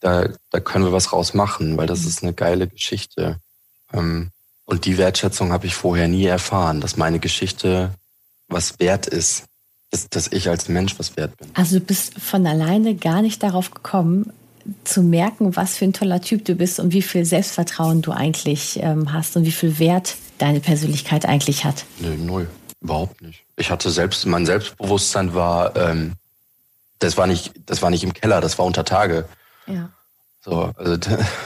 da, 0.00 0.26
da 0.50 0.58
können 0.58 0.84
wir 0.84 0.92
was 0.92 1.12
rausmachen, 1.12 1.76
weil 1.76 1.86
das 1.86 2.04
ist 2.04 2.24
eine 2.24 2.32
geile 2.32 2.66
Geschichte. 2.66 3.38
Ähm, 3.92 4.32
und 4.64 4.84
die 4.84 4.98
Wertschätzung 4.98 5.52
habe 5.52 5.66
ich 5.66 5.76
vorher 5.76 6.08
nie 6.08 6.26
erfahren, 6.26 6.80
dass 6.80 6.96
meine 6.96 7.20
Geschichte 7.20 7.94
was 8.48 8.80
wert 8.80 9.06
ist, 9.06 9.44
dass, 9.94 10.08
dass 10.08 10.32
ich 10.32 10.48
als 10.48 10.68
Mensch 10.68 10.98
was 10.98 11.16
wert 11.16 11.36
bin. 11.38 11.48
Also 11.54 11.78
du 11.78 11.84
bist 11.84 12.18
von 12.20 12.46
alleine 12.46 12.96
gar 12.96 13.22
nicht 13.22 13.42
darauf 13.42 13.70
gekommen, 13.70 14.32
zu 14.82 15.02
merken, 15.02 15.56
was 15.56 15.76
für 15.76 15.84
ein 15.84 15.92
toller 15.92 16.20
Typ 16.20 16.44
du 16.44 16.54
bist 16.54 16.80
und 16.80 16.92
wie 16.92 17.02
viel 17.02 17.24
Selbstvertrauen 17.24 18.02
du 18.02 18.12
eigentlich 18.12 18.80
ähm, 18.82 19.12
hast 19.12 19.36
und 19.36 19.44
wie 19.44 19.52
viel 19.52 19.78
Wert 19.78 20.16
deine 20.38 20.60
Persönlichkeit 20.60 21.26
eigentlich 21.26 21.64
hat. 21.64 21.84
Nee, 22.00 22.16
null. 22.16 22.48
Überhaupt 22.80 23.22
nicht. 23.22 23.44
Ich 23.56 23.70
hatte 23.70 23.90
selbst, 23.90 24.26
mein 24.26 24.46
Selbstbewusstsein 24.46 25.34
war, 25.34 25.76
ähm, 25.76 26.14
das 26.98 27.16
war 27.16 27.26
nicht, 27.26 27.52
das 27.66 27.82
war 27.82 27.90
nicht 27.90 28.02
im 28.04 28.14
Keller, 28.14 28.40
das 28.40 28.58
war 28.58 28.64
unter 28.64 28.84
Tage. 28.84 29.26
Ja. 29.66 29.90
So, 30.42 30.72
also 30.76 30.96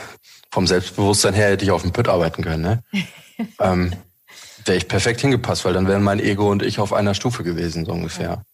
vom 0.50 0.66
Selbstbewusstsein 0.66 1.34
her 1.34 1.50
hätte 1.50 1.64
ich 1.64 1.70
auf 1.70 1.82
dem 1.82 1.92
Pütt 1.92 2.08
arbeiten 2.08 2.42
können, 2.42 2.62
ne? 2.62 2.82
ähm, 3.60 3.92
Wäre 4.68 4.76
ich 4.76 4.86
perfekt 4.86 5.22
hingepasst, 5.22 5.64
weil 5.64 5.72
dann 5.72 5.88
wären 5.88 6.02
mein 6.02 6.20
Ego 6.20 6.50
und 6.50 6.62
ich 6.62 6.78
auf 6.78 6.92
einer 6.92 7.14
Stufe 7.14 7.42
gewesen, 7.42 7.86
so 7.86 7.92
ungefähr. 7.92 8.44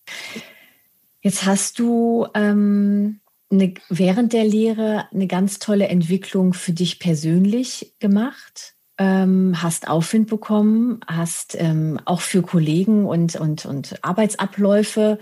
Jetzt 1.23 1.45
hast 1.45 1.81
du 1.81 2.29
ähm, 2.35 3.19
eine, 3.51 3.75
während 3.89 4.33
der 4.33 4.45
Lehre 4.45 5.09
eine 5.13 5.27
ganz 5.27 5.59
tolle 5.59 5.89
Entwicklung 5.89 6.55
für 6.55 6.73
dich 6.73 7.01
persönlich 7.01 7.95
gemacht, 7.99 8.75
ähm, 8.97 9.61
hast 9.61 9.89
Aufwind 9.89 10.29
bekommen, 10.29 11.01
hast 11.09 11.57
ähm, 11.59 11.99
auch 12.05 12.21
für 12.21 12.43
Kollegen 12.43 13.07
und, 13.07 13.35
und, 13.35 13.67
und 13.67 13.99
Arbeitsabläufe, 14.05 15.19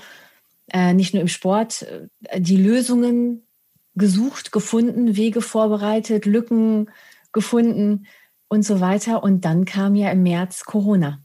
äh, 0.75 0.92
nicht 0.92 1.14
nur 1.14 1.22
im 1.22 1.28
Sport, 1.28 1.87
äh, 2.28 2.38
die 2.38 2.58
Lösungen 2.58 3.46
gesucht, 3.94 4.52
gefunden, 4.52 5.16
Wege 5.16 5.40
vorbereitet, 5.40 6.26
Lücken 6.26 6.90
gefunden 7.32 8.06
und 8.52 8.64
so 8.64 8.82
weiter. 8.82 9.23
Und 9.23 9.47
dann 9.47 9.64
kam 9.64 9.94
ja 9.94 10.11
im 10.11 10.23
März 10.23 10.64
Corona. 10.64 11.21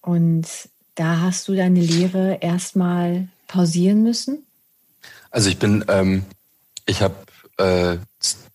Und 0.00 0.48
da 0.96 1.20
hast 1.20 1.46
du 1.46 1.54
deine 1.54 1.80
Lehre 1.80 2.38
erstmal 2.40 3.28
pausieren 3.46 4.02
müssen? 4.02 4.44
Also 5.30 5.48
ich 5.48 5.60
bin 5.60 5.84
ähm, 5.86 6.24
ich 6.86 7.00
habe 7.00 7.14
äh, 7.58 7.98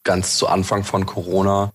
ganz 0.04 0.38
zu 0.38 0.48
Anfang 0.48 0.84
von 0.84 1.06
Corona 1.06 1.72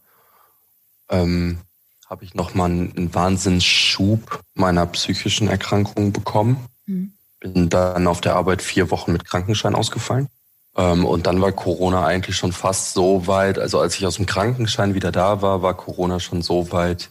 ähm, 1.09 1.59
habe 2.07 2.27
ich 2.27 2.35
nochmal 2.35 2.69
einen 2.69 3.15
Wahnsinnsschub 3.15 4.43
meiner 4.53 4.85
psychischen 4.85 5.49
Erkrankung 5.49 6.13
bekommen. 6.13 6.67
Mhm. 6.85 7.15
Bin 7.41 7.71
dann 7.71 8.07
auf 8.07 8.21
der 8.21 8.37
Arbeit 8.37 8.61
vier 8.61 8.91
Wochen 8.91 9.13
mit 9.13 9.25
Krankenschein 9.25 9.75
ausgefallen. 9.75 10.29
Ähm, 10.77 11.05
und 11.05 11.27
dann 11.27 11.41
war 11.41 11.53
Corona 11.53 12.07
eigentlich 12.07 12.37
schon 12.37 12.53
fast 12.53 12.95
so 12.95 13.27
weit, 13.27 13.59
also 13.59 13.81
als 13.81 13.97
ich 13.97 14.07
aus 14.07 14.17
dem 14.17 14.27
Krankenschein 14.27 14.95
wieder 14.95 15.13
da 15.13 15.43
war, 15.43 15.63
war 15.63 15.75
Corona 15.75 16.19
schon 16.19 16.43
so 16.43 16.73
weit, 16.73 17.11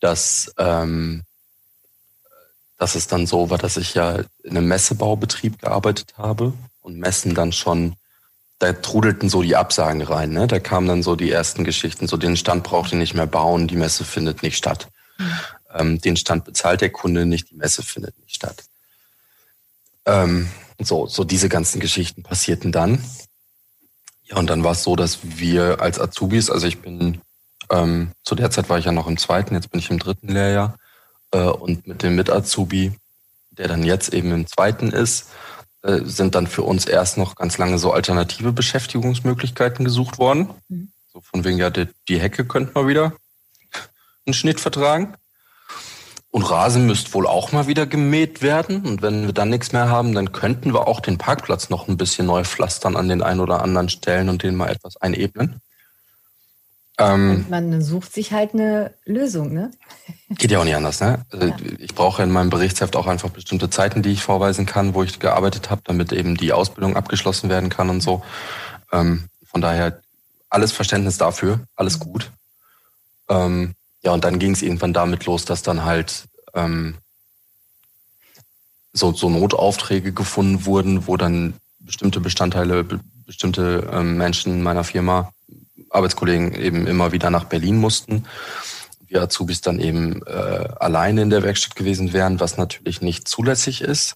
dass, 0.00 0.52
ähm, 0.58 1.22
dass 2.76 2.94
es 2.94 3.06
dann 3.06 3.26
so 3.26 3.50
war, 3.50 3.58
dass 3.58 3.76
ich 3.76 3.94
ja 3.94 4.20
in 4.42 4.56
einem 4.56 4.68
Messebaubetrieb 4.68 5.60
gearbeitet 5.60 6.14
habe 6.18 6.52
und 6.82 6.98
Messen 6.98 7.34
dann 7.34 7.52
schon, 7.52 7.94
da 8.58 8.74
trudelten 8.74 9.30
so 9.30 9.42
die 9.42 9.56
Absagen 9.56 10.02
rein. 10.02 10.32
Ne? 10.32 10.46
Da 10.46 10.60
kamen 10.60 10.86
dann 10.86 11.02
so 11.02 11.16
die 11.16 11.30
ersten 11.30 11.64
Geschichten, 11.64 12.06
so 12.06 12.18
den 12.18 12.36
Stand 12.36 12.62
braucht 12.64 12.92
ihr 12.92 12.98
nicht 12.98 13.14
mehr 13.14 13.26
bauen, 13.26 13.68
die 13.68 13.76
Messe 13.76 14.04
findet 14.04 14.42
nicht 14.42 14.58
statt. 14.58 14.88
Mhm. 15.16 15.38
Ähm, 15.72 16.00
den 16.00 16.16
Stand 16.16 16.44
bezahlt 16.44 16.82
der 16.82 16.90
Kunde 16.90 17.24
nicht, 17.24 17.50
die 17.50 17.54
Messe 17.54 17.82
findet 17.82 18.18
nicht 18.18 18.34
statt. 18.34 18.64
Ähm, 20.04 20.50
so, 20.84 21.06
so 21.06 21.24
diese 21.24 21.48
ganzen 21.48 21.80
Geschichten 21.80 22.22
passierten 22.22 22.72
dann. 22.72 23.04
Ja, 24.24 24.36
und 24.36 24.48
dann 24.48 24.62
war 24.62 24.72
es 24.72 24.82
so, 24.82 24.96
dass 24.96 25.18
wir 25.22 25.80
als 25.80 25.98
Azubis, 25.98 26.50
also 26.50 26.66
ich 26.66 26.80
bin, 26.80 27.20
ähm, 27.70 28.12
zu 28.24 28.34
der 28.34 28.50
Zeit 28.50 28.68
war 28.68 28.78
ich 28.78 28.84
ja 28.84 28.92
noch 28.92 29.06
im 29.06 29.16
zweiten, 29.16 29.54
jetzt 29.54 29.70
bin 29.70 29.80
ich 29.80 29.90
im 29.90 29.98
dritten 29.98 30.28
Lehrjahr, 30.28 30.76
äh, 31.32 31.38
und 31.38 31.86
mit 31.86 32.02
dem 32.02 32.16
Mit-Azubi, 32.16 32.92
der 33.50 33.68
dann 33.68 33.82
jetzt 33.82 34.14
eben 34.14 34.32
im 34.32 34.46
zweiten 34.46 34.90
ist, 34.90 35.30
äh, 35.82 36.00
sind 36.04 36.34
dann 36.34 36.46
für 36.46 36.62
uns 36.62 36.86
erst 36.86 37.16
noch 37.16 37.36
ganz 37.36 37.58
lange 37.58 37.78
so 37.78 37.92
alternative 37.92 38.52
Beschäftigungsmöglichkeiten 38.52 39.84
gesucht 39.84 40.18
worden. 40.18 40.50
Mhm. 40.68 40.92
So 41.12 41.20
von 41.20 41.44
wegen, 41.44 41.58
ja, 41.58 41.70
die, 41.70 41.88
die 42.08 42.20
Hecke 42.20 42.44
könnte 42.44 42.72
mal 42.74 42.86
wieder 42.86 43.14
einen 44.26 44.34
Schnitt 44.34 44.60
vertragen. 44.60 45.14
Und 46.32 46.44
Rasen 46.44 46.86
müsste 46.86 47.12
wohl 47.14 47.26
auch 47.26 47.50
mal 47.50 47.66
wieder 47.66 47.86
gemäht 47.86 48.40
werden. 48.40 48.86
Und 48.86 49.02
wenn 49.02 49.26
wir 49.26 49.32
dann 49.32 49.50
nichts 49.50 49.72
mehr 49.72 49.88
haben, 49.88 50.14
dann 50.14 50.30
könnten 50.30 50.72
wir 50.72 50.86
auch 50.86 51.00
den 51.00 51.18
Parkplatz 51.18 51.70
noch 51.70 51.88
ein 51.88 51.96
bisschen 51.96 52.26
neu 52.26 52.44
pflastern 52.44 52.94
an 52.96 53.08
den 53.08 53.22
ein 53.22 53.40
oder 53.40 53.62
anderen 53.62 53.88
Stellen 53.88 54.28
und 54.28 54.44
den 54.44 54.54
mal 54.54 54.70
etwas 54.70 54.96
einebnen. 54.96 55.60
Ähm, 56.98 57.46
man 57.48 57.80
sucht 57.82 58.12
sich 58.12 58.32
halt 58.32 58.52
eine 58.52 58.92
Lösung, 59.06 59.54
ne? 59.54 59.70
Geht 60.28 60.50
ja 60.50 60.60
auch 60.60 60.64
nicht 60.64 60.76
anders, 60.76 61.00
ne? 61.00 61.24
Also 61.30 61.46
ja. 61.46 61.56
Ich 61.78 61.94
brauche 61.94 62.22
in 62.22 62.30
meinem 62.30 62.50
Berichtsheft 62.50 62.94
auch 62.94 63.06
einfach 63.06 63.30
bestimmte 63.30 63.70
Zeiten, 63.70 64.02
die 64.02 64.12
ich 64.12 64.22
vorweisen 64.22 64.66
kann, 64.66 64.94
wo 64.94 65.02
ich 65.02 65.18
gearbeitet 65.18 65.70
habe, 65.70 65.80
damit 65.84 66.12
eben 66.12 66.36
die 66.36 66.52
Ausbildung 66.52 66.96
abgeschlossen 66.96 67.48
werden 67.48 67.70
kann 67.70 67.88
und 67.88 68.02
so. 68.02 68.22
Ähm, 68.92 69.24
von 69.44 69.62
daher 69.62 70.00
alles 70.50 70.72
Verständnis 70.72 71.16
dafür, 71.16 71.60
alles 71.74 71.98
mhm. 71.98 72.04
gut. 72.04 72.30
Ähm, 73.30 73.74
ja, 74.02 74.12
und 74.12 74.24
dann 74.24 74.38
ging 74.38 74.52
es 74.52 74.62
irgendwann 74.62 74.92
damit 74.92 75.26
los, 75.26 75.44
dass 75.44 75.62
dann 75.62 75.84
halt 75.84 76.24
ähm, 76.54 76.96
so, 78.92 79.12
so 79.12 79.28
Notaufträge 79.28 80.12
gefunden 80.12 80.64
wurden, 80.64 81.06
wo 81.06 81.16
dann 81.16 81.54
bestimmte 81.78 82.20
Bestandteile, 82.20 82.84
be 82.84 83.00
bestimmte 83.26 83.88
ähm, 83.92 84.16
Menschen 84.16 84.60
meiner 84.60 84.82
Firma, 84.82 85.32
Arbeitskollegen 85.90 86.52
eben 86.52 86.88
immer 86.88 87.12
wieder 87.12 87.30
nach 87.30 87.44
Berlin 87.44 87.76
mussten. 87.76 88.26
Wir 89.06 89.22
Azubis 89.22 89.60
dann 89.60 89.78
eben 89.78 90.26
äh, 90.26 90.68
alleine 90.80 91.22
in 91.22 91.30
der 91.30 91.44
Werkstatt 91.44 91.76
gewesen 91.76 92.12
wären, 92.12 92.40
was 92.40 92.56
natürlich 92.56 93.02
nicht 93.02 93.28
zulässig 93.28 93.82
ist. 93.82 94.14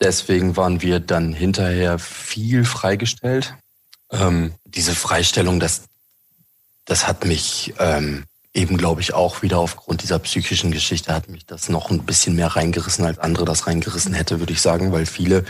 Deswegen 0.00 0.56
waren 0.56 0.82
wir 0.82 0.98
dann 0.98 1.32
hinterher 1.32 2.00
viel 2.00 2.64
freigestellt. 2.64 3.54
Ähm, 4.10 4.54
diese 4.64 4.96
Freistellung, 4.96 5.60
das, 5.60 5.82
das 6.86 7.06
hat 7.06 7.24
mich 7.26 7.74
ähm, 7.78 8.24
eben, 8.52 8.76
glaube 8.76 9.00
ich, 9.00 9.14
auch 9.14 9.42
wieder 9.42 9.58
aufgrund 9.58 10.02
dieser 10.02 10.18
psychischen 10.18 10.70
Geschichte 10.70 11.14
hat 11.14 11.28
mich 11.28 11.46
das 11.46 11.68
noch 11.68 11.90
ein 11.90 12.04
bisschen 12.04 12.34
mehr 12.34 12.48
reingerissen, 12.48 13.04
als 13.04 13.18
andere 13.18 13.44
das 13.44 13.66
reingerissen 13.66 14.12
hätte, 14.12 14.40
würde 14.40 14.52
ich 14.52 14.60
sagen, 14.60 14.92
weil 14.92 15.06
viele 15.06 15.44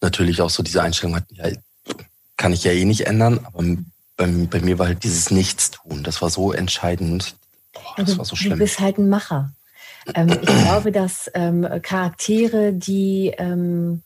natürlich 0.00 0.40
auch 0.42 0.50
so 0.50 0.62
diese 0.62 0.82
Einstellung 0.82 1.16
hatten, 1.16 1.34
ja, 1.34 1.48
kann 2.36 2.52
ich 2.52 2.64
ja 2.64 2.72
eh 2.72 2.84
nicht 2.84 3.06
ändern, 3.06 3.40
aber 3.44 3.64
bei, 4.16 4.26
bei 4.26 4.60
mir 4.60 4.78
war 4.78 4.86
halt 4.86 5.04
dieses 5.04 5.30
Nichtstun, 5.30 6.02
das 6.02 6.20
war 6.20 6.30
so 6.30 6.52
entscheidend. 6.52 7.36
Boah, 7.72 7.82
das 7.96 8.08
also, 8.08 8.18
war 8.18 8.24
so 8.24 8.36
schlimm. 8.36 8.52
Du 8.52 8.58
bist 8.58 8.80
halt 8.80 8.98
ein 8.98 9.08
Macher. 9.08 9.52
Ähm, 10.14 10.28
ich 10.28 10.46
glaube, 10.46 10.90
dass 10.92 11.30
ähm, 11.34 11.66
Charaktere, 11.82 12.72
die 12.72 13.32
ähm, 13.38 14.02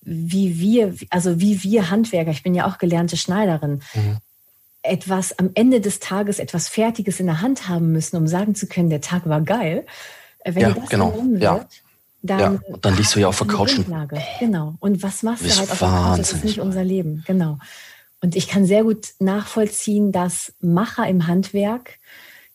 wie 0.00 0.58
wir, 0.58 0.94
also 1.10 1.38
wie 1.40 1.62
wir 1.62 1.90
Handwerker, 1.90 2.30
ich 2.30 2.42
bin 2.42 2.54
ja 2.54 2.66
auch 2.66 2.78
gelernte 2.78 3.16
Schneiderin, 3.16 3.82
mhm 3.94 4.18
etwas 4.82 5.38
am 5.38 5.50
Ende 5.54 5.80
des 5.80 6.00
Tages 6.00 6.38
etwas 6.38 6.68
Fertiges 6.68 7.20
in 7.20 7.26
der 7.26 7.40
Hand 7.40 7.68
haben 7.68 7.92
müssen, 7.92 8.16
um 8.16 8.26
sagen 8.26 8.54
zu 8.54 8.66
können, 8.66 8.90
der 8.90 9.00
Tag 9.00 9.28
war 9.28 9.40
geil. 9.40 9.86
Äh, 10.40 10.54
wenn 10.54 10.62
ja, 10.62 10.70
das 10.72 10.88
genau. 10.88 11.14
Wird, 11.14 11.42
ja. 11.42 11.66
Dann, 12.24 12.38
ja, 12.38 12.76
dann 12.80 12.96
liegst 12.96 13.16
du 13.16 13.20
ja 13.20 13.28
auf 13.28 13.38
der 13.38 13.48
Couch. 13.48 13.80
Genau. 14.38 14.74
Und 14.78 15.02
was 15.02 15.24
machst 15.24 15.44
du 15.44 15.50
halt 15.50 15.70
auf 15.72 15.78
der 15.78 15.88
Couch? 15.88 16.18
Das 16.20 16.32
ist 16.32 16.44
nicht 16.44 16.60
unser 16.60 16.84
Leben. 16.84 17.24
Genau. 17.26 17.58
Und 18.20 18.36
ich 18.36 18.46
kann 18.46 18.64
sehr 18.64 18.84
gut 18.84 19.08
nachvollziehen, 19.18 20.12
dass 20.12 20.52
Macher 20.60 21.08
im 21.08 21.26
Handwerk, 21.26 21.98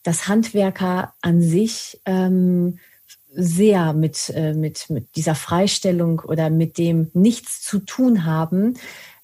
dass 0.02 0.26
Handwerker 0.26 1.12
an 1.20 1.42
sich 1.42 2.00
ähm, 2.06 2.78
sehr 3.30 3.92
mit, 3.92 4.30
äh, 4.34 4.54
mit, 4.54 4.88
mit 4.88 5.14
dieser 5.16 5.34
Freistellung 5.34 6.20
oder 6.20 6.48
mit 6.48 6.78
dem 6.78 7.10
Nichts 7.12 7.60
zu 7.60 7.80
tun 7.80 8.24
haben, 8.24 8.74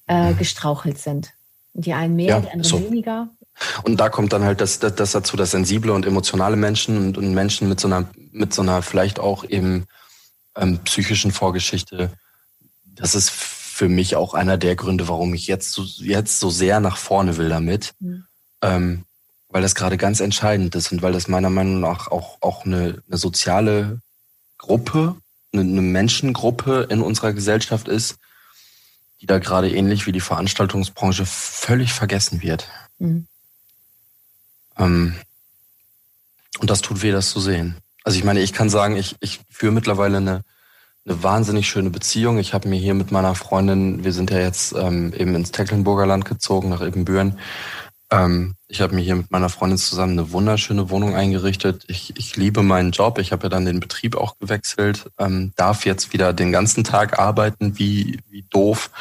äh, 0.07 0.31
mhm. 0.31 0.37
gestrauchelt 0.37 0.99
sind. 0.99 1.33
Die 1.77 1.93
einen 1.93 2.15
mehr, 2.15 2.27
ja, 2.27 2.39
die 2.39 2.49
anderen 2.49 2.63
so. 2.63 2.79
weniger. 2.79 3.29
Und 3.83 3.99
da 3.99 4.09
kommt 4.09 4.33
dann 4.33 4.43
halt 4.43 4.61
das, 4.61 4.79
das, 4.79 4.95
das 4.95 5.11
dazu, 5.11 5.37
dass 5.37 5.51
sensible 5.51 5.93
und 5.93 6.05
emotionale 6.05 6.55
Menschen 6.55 6.97
und, 6.97 7.17
und 7.17 7.33
Menschen 7.33 7.69
mit 7.69 7.79
so 7.79 7.87
einer, 7.87 8.05
mit 8.31 8.53
so 8.53 8.61
einer 8.61 8.81
vielleicht 8.81 9.19
auch 9.19 9.43
eben 9.43 9.85
ähm, 10.55 10.79
psychischen 10.85 11.31
Vorgeschichte, 11.31 12.11
das 12.85 13.13
ist 13.13 13.29
für 13.29 13.89
mich 13.89 14.15
auch 14.15 14.33
einer 14.33 14.57
der 14.57 14.75
Gründe, 14.75 15.07
warum 15.07 15.33
ich 15.33 15.47
jetzt 15.47 15.71
so, 15.71 15.83
jetzt 15.83 16.39
so 16.39 16.49
sehr 16.49 16.79
nach 16.79 16.97
vorne 16.97 17.37
will 17.37 17.49
damit. 17.49 17.93
Mhm. 17.99 18.25
Ähm, 18.61 19.05
weil 19.49 19.61
das 19.61 19.75
gerade 19.75 19.97
ganz 19.97 20.19
entscheidend 20.19 20.75
ist 20.75 20.91
und 20.91 21.01
weil 21.01 21.13
das 21.13 21.27
meiner 21.27 21.49
Meinung 21.49 21.79
nach 21.79 22.09
auch, 22.11 22.37
auch 22.41 22.65
eine, 22.65 23.01
eine 23.07 23.17
soziale 23.17 24.01
Gruppe, 24.57 25.15
eine, 25.53 25.61
eine 25.61 25.81
Menschengruppe 25.81 26.87
in 26.89 27.01
unserer 27.01 27.31
Gesellschaft 27.31 27.87
ist, 27.87 28.17
die 29.21 29.25
da 29.25 29.39
gerade 29.39 29.69
ähnlich 29.69 30.05
wie 30.07 30.11
die 30.11 30.21
Veranstaltungsbranche 30.21 31.25
völlig 31.25 31.93
vergessen 31.93 32.41
wird. 32.41 32.69
Mhm. 32.99 33.27
Ähm, 34.77 35.15
und 36.59 36.69
das 36.69 36.81
tut 36.81 37.01
weh, 37.01 37.11
das 37.11 37.29
zu 37.29 37.39
sehen. 37.39 37.77
Also 38.03 38.17
ich 38.17 38.23
meine, 38.23 38.41
ich 38.41 38.53
kann 38.53 38.69
sagen, 38.69 38.97
ich, 38.97 39.15
ich 39.19 39.41
führe 39.49 39.71
mittlerweile 39.71 40.17
eine, 40.17 40.43
eine 41.05 41.23
wahnsinnig 41.23 41.67
schöne 41.67 41.89
Beziehung. 41.89 42.37
Ich 42.37 42.53
habe 42.53 42.69
mir 42.69 42.79
hier 42.79 42.93
mit 42.93 43.11
meiner 43.11 43.35
Freundin, 43.35 44.03
wir 44.03 44.13
sind 44.13 44.31
ja 44.31 44.39
jetzt 44.39 44.73
ähm, 44.73 45.13
eben 45.13 45.35
ins 45.35 45.51
Tecklenburger 45.51 46.05
Land 46.05 46.25
gezogen, 46.25 46.69
nach 46.69 46.81
Ebenbüren. 46.81 47.39
Ähm, 48.11 48.55
ich 48.67 48.81
habe 48.81 48.95
mir 48.95 49.01
hier 49.01 49.15
mit 49.15 49.31
meiner 49.31 49.49
Freundin 49.49 49.77
zusammen 49.77 50.13
eine 50.13 50.31
wunderschöne 50.31 50.89
Wohnung 50.89 51.15
eingerichtet. 51.15 51.85
Ich, 51.87 52.15
ich 52.17 52.35
liebe 52.35 52.61
meinen 52.61 52.91
Job. 52.91 53.17
Ich 53.17 53.31
habe 53.31 53.43
ja 53.43 53.49
dann 53.49 53.65
den 53.65 53.79
Betrieb 53.79 54.15
auch 54.15 54.37
gewechselt. 54.37 55.11
Ähm, 55.17 55.53
darf 55.55 55.85
jetzt 55.85 56.13
wieder 56.13 56.33
den 56.33 56.51
ganzen 56.51 56.83
Tag 56.83 57.17
arbeiten, 57.19 57.77
wie, 57.79 58.19
wie 58.29 58.43
doof. 58.49 58.91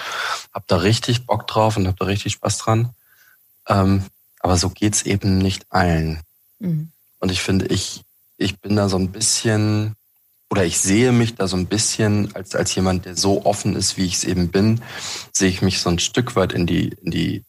Hab 0.52 0.66
da 0.68 0.76
richtig 0.76 1.26
Bock 1.26 1.46
drauf 1.46 1.76
und 1.76 1.86
hab 1.86 1.96
da 1.98 2.06
richtig 2.06 2.34
Spaß 2.34 2.58
dran. 2.58 2.90
Ähm, 3.68 4.04
aber 4.40 4.56
so 4.56 4.70
geht's 4.70 5.02
eben 5.02 5.38
nicht 5.38 5.66
allen. 5.70 6.20
Mhm. 6.58 6.90
Und 7.18 7.30
ich 7.30 7.40
finde, 7.40 7.66
ich, 7.66 8.02
ich 8.36 8.60
bin 8.60 8.76
da 8.76 8.88
so 8.88 8.98
ein 8.98 9.10
bisschen, 9.10 9.96
oder 10.50 10.64
ich 10.64 10.78
sehe 10.78 11.12
mich 11.12 11.34
da 11.34 11.48
so 11.48 11.56
ein 11.56 11.66
bisschen 11.66 12.34
als, 12.34 12.54
als 12.54 12.74
jemand, 12.74 13.06
der 13.06 13.16
so 13.16 13.44
offen 13.46 13.76
ist, 13.76 13.96
wie 13.96 14.04
ich 14.04 14.14
es 14.14 14.24
eben 14.24 14.48
bin, 14.48 14.82
sehe 15.32 15.48
ich 15.48 15.62
mich 15.62 15.80
so 15.80 15.90
ein 15.90 15.98
Stück 15.98 16.36
weit 16.36 16.52
in 16.52 16.66
die, 16.66 16.88
in 16.88 17.10
die 17.10 17.44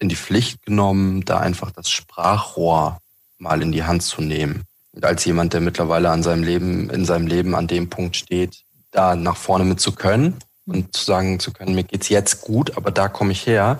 in 0.00 0.08
die 0.08 0.16
Pflicht 0.16 0.64
genommen, 0.66 1.24
da 1.24 1.38
einfach 1.38 1.70
das 1.70 1.90
Sprachrohr 1.90 2.98
mal 3.38 3.62
in 3.62 3.70
die 3.70 3.84
Hand 3.84 4.02
zu 4.02 4.20
nehmen. 4.22 4.64
Und 4.92 5.04
als 5.04 5.24
jemand, 5.24 5.52
der 5.52 5.60
mittlerweile 5.60 6.10
an 6.10 6.22
seinem 6.22 6.42
Leben, 6.42 6.90
in 6.90 7.04
seinem 7.04 7.26
Leben 7.26 7.54
an 7.54 7.68
dem 7.68 7.88
Punkt 7.88 8.16
steht, 8.16 8.64
da 8.90 9.14
nach 9.14 9.36
vorne 9.36 9.64
mit 9.64 9.80
zu 9.80 9.92
können 9.92 10.36
und 10.66 10.96
zu 10.96 11.04
sagen 11.04 11.38
zu 11.38 11.52
können, 11.52 11.74
mir 11.74 11.84
geht's 11.84 12.08
jetzt 12.08 12.40
gut, 12.40 12.76
aber 12.76 12.90
da 12.90 13.08
komme 13.08 13.32
ich 13.32 13.46
her. 13.46 13.78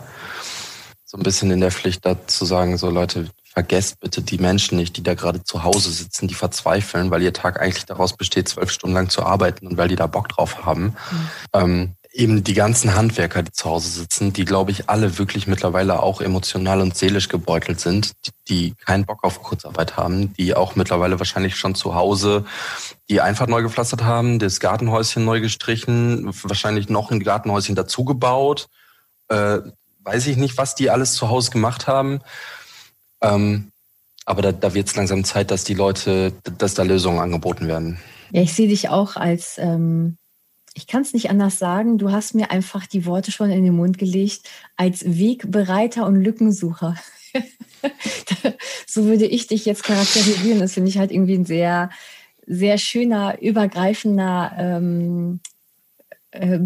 So 1.05 1.17
ein 1.17 1.25
bisschen 1.25 1.51
in 1.51 1.61
der 1.61 1.73
Pflicht 1.73 2.07
da 2.07 2.17
zu 2.29 2.45
sagen, 2.45 2.77
so 2.77 2.89
Leute, 2.89 3.29
vergesst 3.53 3.99
bitte 3.99 4.23
die 4.23 4.39
Menschen 4.39 4.79
nicht, 4.79 4.97
die 4.97 5.03
da 5.03 5.15
gerade 5.15 5.43
zu 5.43 5.65
Hause 5.65 5.91
sitzen, 5.91 6.29
die 6.29 6.35
verzweifeln, 6.35 7.11
weil 7.11 7.23
ihr 7.23 7.33
Tag 7.33 7.61
eigentlich 7.61 7.85
daraus 7.85 8.17
besteht, 8.17 8.49
zwölf 8.49 8.71
Stunden 8.71 8.95
lang 8.95 9.11
zu 9.11 9.25
arbeiten 9.25 9.67
und 9.67 9.77
weil 9.77 9.89
die 9.89 9.97
da 9.97 10.07
Bock 10.07 10.29
drauf 10.29 10.65
haben. 10.65 10.95
Mhm. 11.11 11.31
Ähm, 11.53 11.95
eben 12.13 12.43
die 12.43 12.55
ganzen 12.55 12.95
Handwerker, 12.95 13.43
die 13.43 13.53
zu 13.53 13.71
Hause 13.71 13.89
sitzen, 13.89 14.33
die, 14.33 14.45
glaube 14.45 14.73
ich, 14.73 14.89
alle 14.89 15.19
wirklich 15.19 15.47
mittlerweile 15.47 16.03
auch 16.03 16.21
emotional 16.21 16.81
und 16.81 16.97
seelisch 16.97 17.29
gebeutelt 17.29 17.81
sind, 17.81 18.13
die, 18.49 18.75
keinen 18.85 19.05
Bock 19.05 19.23
auf 19.23 19.43
Kurzarbeit 19.43 19.97
haben, 19.97 20.33
die 20.35 20.55
auch 20.55 20.75
mittlerweile 20.75 21.19
wahrscheinlich 21.19 21.57
schon 21.57 21.75
zu 21.75 21.95
Hause 21.95 22.45
die 23.09 23.21
Einfahrt 23.21 23.51
neu 23.51 23.63
gepflastert 23.63 24.03
haben, 24.03 24.39
das 24.39 24.59
Gartenhäuschen 24.59 25.25
neu 25.25 25.41
gestrichen, 25.41 26.31
wahrscheinlich 26.43 26.89
noch 26.89 27.11
ein 27.11 27.21
Gartenhäuschen 27.21 27.77
dazugebaut. 27.77 28.69
Äh, 29.29 29.59
weiß 30.03 30.27
ich 30.27 30.37
nicht, 30.37 30.59
was 30.59 30.75
die 30.75 30.91
alles 30.91 31.15
zu 31.15 31.29
Hause 31.29 31.51
gemacht 31.53 31.87
haben. 31.87 32.21
Ähm, 33.21 33.71
aber 34.25 34.43
da, 34.43 34.53
da 34.53 34.75
wird 34.75 34.89
es 34.89 34.97
langsam 34.97 35.25
Zeit, 35.25 35.51
dass 35.51 35.65
die 35.65 35.75
Leute, 35.75 36.33
dass 36.59 36.75
da 36.75 36.83
Lösungen 36.83 37.21
angeboten 37.21 37.69
werden. 37.69 38.01
Ja, 38.33 38.43
ich 38.43 38.53
sehe 38.53 38.69
dich 38.69 38.89
auch 38.89 39.17
als, 39.17 39.59
ähm, 39.59 40.17
ich 40.75 40.87
kann 40.87 41.03
es 41.03 41.13
nicht 41.13 41.31
anders 41.31 41.59
sagen, 41.59 41.99
du 41.99 42.13
hast 42.13 42.35
mir 42.35 42.51
einfach 42.51 42.87
die 42.87 43.05
Worte 43.07 43.33
schon 43.33 43.51
in 43.51 43.65
den 43.65 43.75
Mund 43.75 43.99
gelegt, 43.99 44.49
als 44.77 45.05
Wegbereiter 45.05 46.07
und 46.07 46.23
Lückensucher. 46.23 46.95
so 48.87 49.05
würde 49.05 49.27
ich 49.27 49.47
dich 49.47 49.65
jetzt 49.65 49.85
charakterisieren. 49.85 50.61
Das 50.61 50.75
finde 50.75 50.91
ich 50.91 50.99
halt 50.99 51.11
irgendwie 51.11 51.35
ein 51.35 51.45
sehr, 51.45 51.91
sehr 52.47 52.79
schöner, 52.79 53.41
übergreifender 53.41 54.53
ähm, 54.59 55.41
äh, 56.31 56.61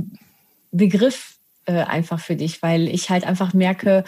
Begriff 0.70 1.38
äh, 1.66 1.82
einfach 1.84 2.20
für 2.20 2.36
dich, 2.36 2.62
weil 2.62 2.88
ich 2.88 3.10
halt 3.10 3.24
einfach 3.24 3.54
merke, 3.54 4.04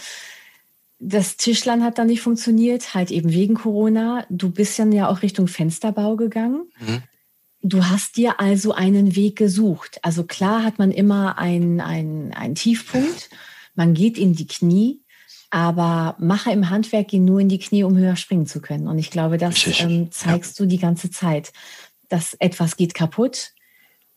das 0.98 1.36
Tischlern 1.36 1.84
hat 1.84 1.98
dann 1.98 2.06
nicht 2.06 2.22
funktioniert, 2.22 2.94
halt 2.94 3.10
eben 3.10 3.32
wegen 3.32 3.54
Corona. 3.54 4.26
Du 4.30 4.50
bist 4.50 4.78
dann 4.78 4.92
ja 4.92 5.08
auch 5.08 5.22
Richtung 5.22 5.46
Fensterbau 5.46 6.16
gegangen. 6.16 6.70
Mhm. 6.80 7.02
Du 7.68 7.84
hast 7.84 8.16
dir 8.16 8.38
also 8.38 8.72
einen 8.72 9.16
Weg 9.16 9.36
gesucht. 9.36 9.98
Also 10.02 10.22
klar 10.22 10.62
hat 10.62 10.78
man 10.78 10.92
immer 10.92 11.36
einen, 11.36 11.80
einen, 11.80 12.54
Tiefpunkt. 12.54 13.28
Man 13.74 13.92
geht 13.92 14.18
in 14.18 14.34
die 14.34 14.46
Knie, 14.46 15.00
aber 15.50 16.14
Macher 16.20 16.52
im 16.52 16.70
Handwerk 16.70 17.08
gehen 17.08 17.24
nur 17.24 17.40
in 17.40 17.48
die 17.48 17.58
Knie, 17.58 17.82
um 17.82 17.96
höher 17.96 18.14
springen 18.14 18.46
zu 18.46 18.60
können. 18.60 18.86
Und 18.86 19.00
ich 19.00 19.10
glaube, 19.10 19.36
das 19.36 19.66
ähm, 19.80 20.12
zeigst 20.12 20.58
ja. 20.58 20.64
du 20.64 20.68
die 20.68 20.78
ganze 20.78 21.10
Zeit, 21.10 21.52
dass 22.08 22.34
etwas 22.34 22.76
geht 22.76 22.94
kaputt. 22.94 23.52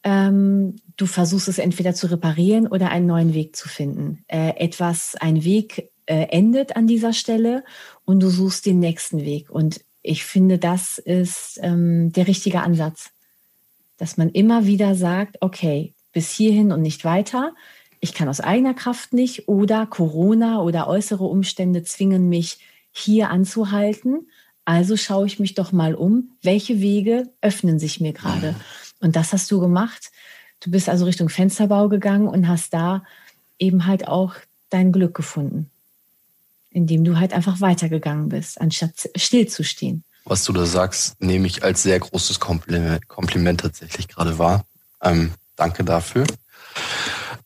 Ähm, 0.04 0.76
du 0.96 1.08
versuchst 1.08 1.48
es 1.48 1.58
entweder 1.58 1.96
zu 1.96 2.06
reparieren 2.06 2.68
oder 2.68 2.92
einen 2.92 3.08
neuen 3.08 3.34
Weg 3.34 3.56
zu 3.56 3.68
finden. 3.68 4.24
Äh, 4.28 4.58
etwas, 4.58 5.16
ein 5.20 5.44
Weg 5.44 5.90
äh, 6.06 6.28
endet 6.30 6.76
an 6.76 6.86
dieser 6.86 7.14
Stelle 7.14 7.64
und 8.06 8.22
du 8.22 8.30
suchst 8.30 8.68
den 8.68 8.78
nächsten 8.78 9.22
Weg. 9.22 9.50
Und 9.50 9.82
ich 10.04 10.24
finde, 10.24 10.60
das 10.60 11.00
ist 11.00 11.60
ähm, 11.64 12.14
der 12.14 12.28
richtige 12.28 12.62
Ansatz, 12.62 13.10
dass 14.00 14.18
man 14.18 14.30
immer 14.30 14.66
wieder 14.66 14.96
sagt, 14.96 15.38
okay, 15.42 15.94
bis 16.12 16.32
hierhin 16.32 16.72
und 16.72 16.82
nicht 16.82 17.06
weiter. 17.06 17.54
Ich 18.00 18.16
kann 18.16 18.28
aus 18.28 18.40
eigener 18.40 18.74
Kraft 18.74 19.14
nicht 19.14 19.48
oder 19.48 19.86
Corona 19.86 20.62
oder 20.62 20.88
äußere 20.88 21.26
Umstände 21.26 21.84
zwingen 21.84 22.28
mich 22.30 22.58
hier 22.92 23.30
anzuhalten. 23.30 24.28
Also 24.66 24.98
schaue 24.98 25.28
ich 25.28 25.40
mich 25.40 25.54
doch 25.54 25.72
mal 25.72 25.94
um, 25.94 26.32
welche 26.42 26.82
Wege 26.82 27.30
öffnen 27.42 27.78
sich 27.78 28.00
mir 28.00 28.14
gerade. 28.14 28.56
Und 29.02 29.16
das 29.16 29.34
hast 29.34 29.52
du 29.52 29.60
gemacht. 29.60 30.12
Du 30.60 30.72
bist 30.72 30.90
also 30.90 31.06
Richtung 31.06 31.30
Fensterbau 31.30 31.90
gegangen 31.90 32.28
und 32.28 32.48
hast 32.48 32.74
da 32.74 33.04
eben 33.60 33.86
halt 33.86 34.08
auch 34.08 34.34
dein 34.72 34.92
Glück 34.92 35.14
gefunden 35.14 35.70
indem 36.72 37.04
du 37.04 37.18
halt 37.18 37.34
einfach 37.34 37.62
weitergegangen 37.62 38.30
bist, 38.30 38.60
anstatt 38.62 39.10
stillzustehen. 39.16 40.04
Was 40.30 40.44
du 40.44 40.54
da 40.54 40.68
sagst, 40.68 41.20
nehme 41.20 41.48
ich 41.48 41.64
als 41.64 41.82
sehr 41.82 42.00
großes 42.00 42.40
Kompliment, 42.40 43.08
Kompliment 43.08 43.62
tatsächlich 43.62 44.08
gerade 44.08 44.38
wahr. 44.38 44.64
Ähm, 45.02 45.34
danke 45.56 45.84
dafür. 45.84 46.26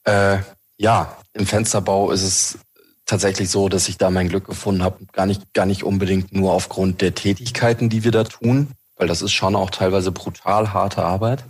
Äh, 0.04 0.39
ja, 0.76 1.15
im 1.32 1.48
Fensterbau 1.48 2.12
ist 2.12 2.24
es 2.24 2.58
tatsächlich 3.06 3.50
so, 3.50 3.69
dass 3.69 3.88
ich 3.88 3.98
da 3.98 4.10
mein 4.10 4.28
Glück 4.28 4.46
gefunden 4.46 4.84
habe. 4.84 5.06
Gar 5.13 5.28
nicht, 5.28 5.54
gar 5.54 5.65
nicht 5.65 5.84
unbedingt 5.84 6.34
nur 6.34 6.52
aufgrund 6.52 7.00
der 7.00 7.15
Tätigkeiten, 7.15 7.89
die 7.89 8.04
wir 8.04 8.12
da 8.12 8.26
tun, 8.26 8.72
weil 8.98 9.08
das 9.08 9.22
ist 9.22 9.32
schon 9.32 9.56
auch 9.56 9.69
teilweise 9.69 10.12
brutal 10.12 10.74
harte 10.74 11.04
Arbeit 11.04 11.46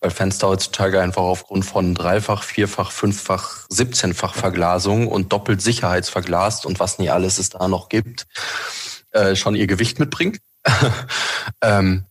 weil 0.00 0.10
Fenster 0.10 0.48
heutzutage 0.48 1.00
einfach 1.00 1.22
aufgrund 1.22 1.64
von 1.66 1.94
dreifach, 1.94 2.42
vierfach, 2.42 2.90
fünffach, 2.90 3.68
17-fach 3.68 4.34
Verglasung 4.34 5.06
und 5.08 5.32
doppelt 5.32 5.60
sicherheitsverglast 5.60 6.64
und 6.64 6.80
was 6.80 6.98
nie 6.98 7.10
alles 7.10 7.38
es 7.38 7.50
da 7.50 7.68
noch 7.68 7.90
gibt, 7.90 8.26
äh, 9.10 9.36
schon 9.36 9.54
ihr 9.54 9.66
Gewicht 9.66 9.98
mitbringt. 9.98 10.38
ähm, 11.62 12.04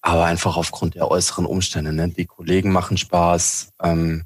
aber 0.00 0.24
einfach 0.26 0.56
aufgrund 0.56 0.96
der 0.96 1.10
äußeren 1.10 1.46
Umstände. 1.46 1.92
Ne? 1.92 2.08
Die 2.08 2.26
Kollegen 2.26 2.72
machen 2.72 2.98
Spaß. 2.98 3.72
Ähm, 3.82 4.24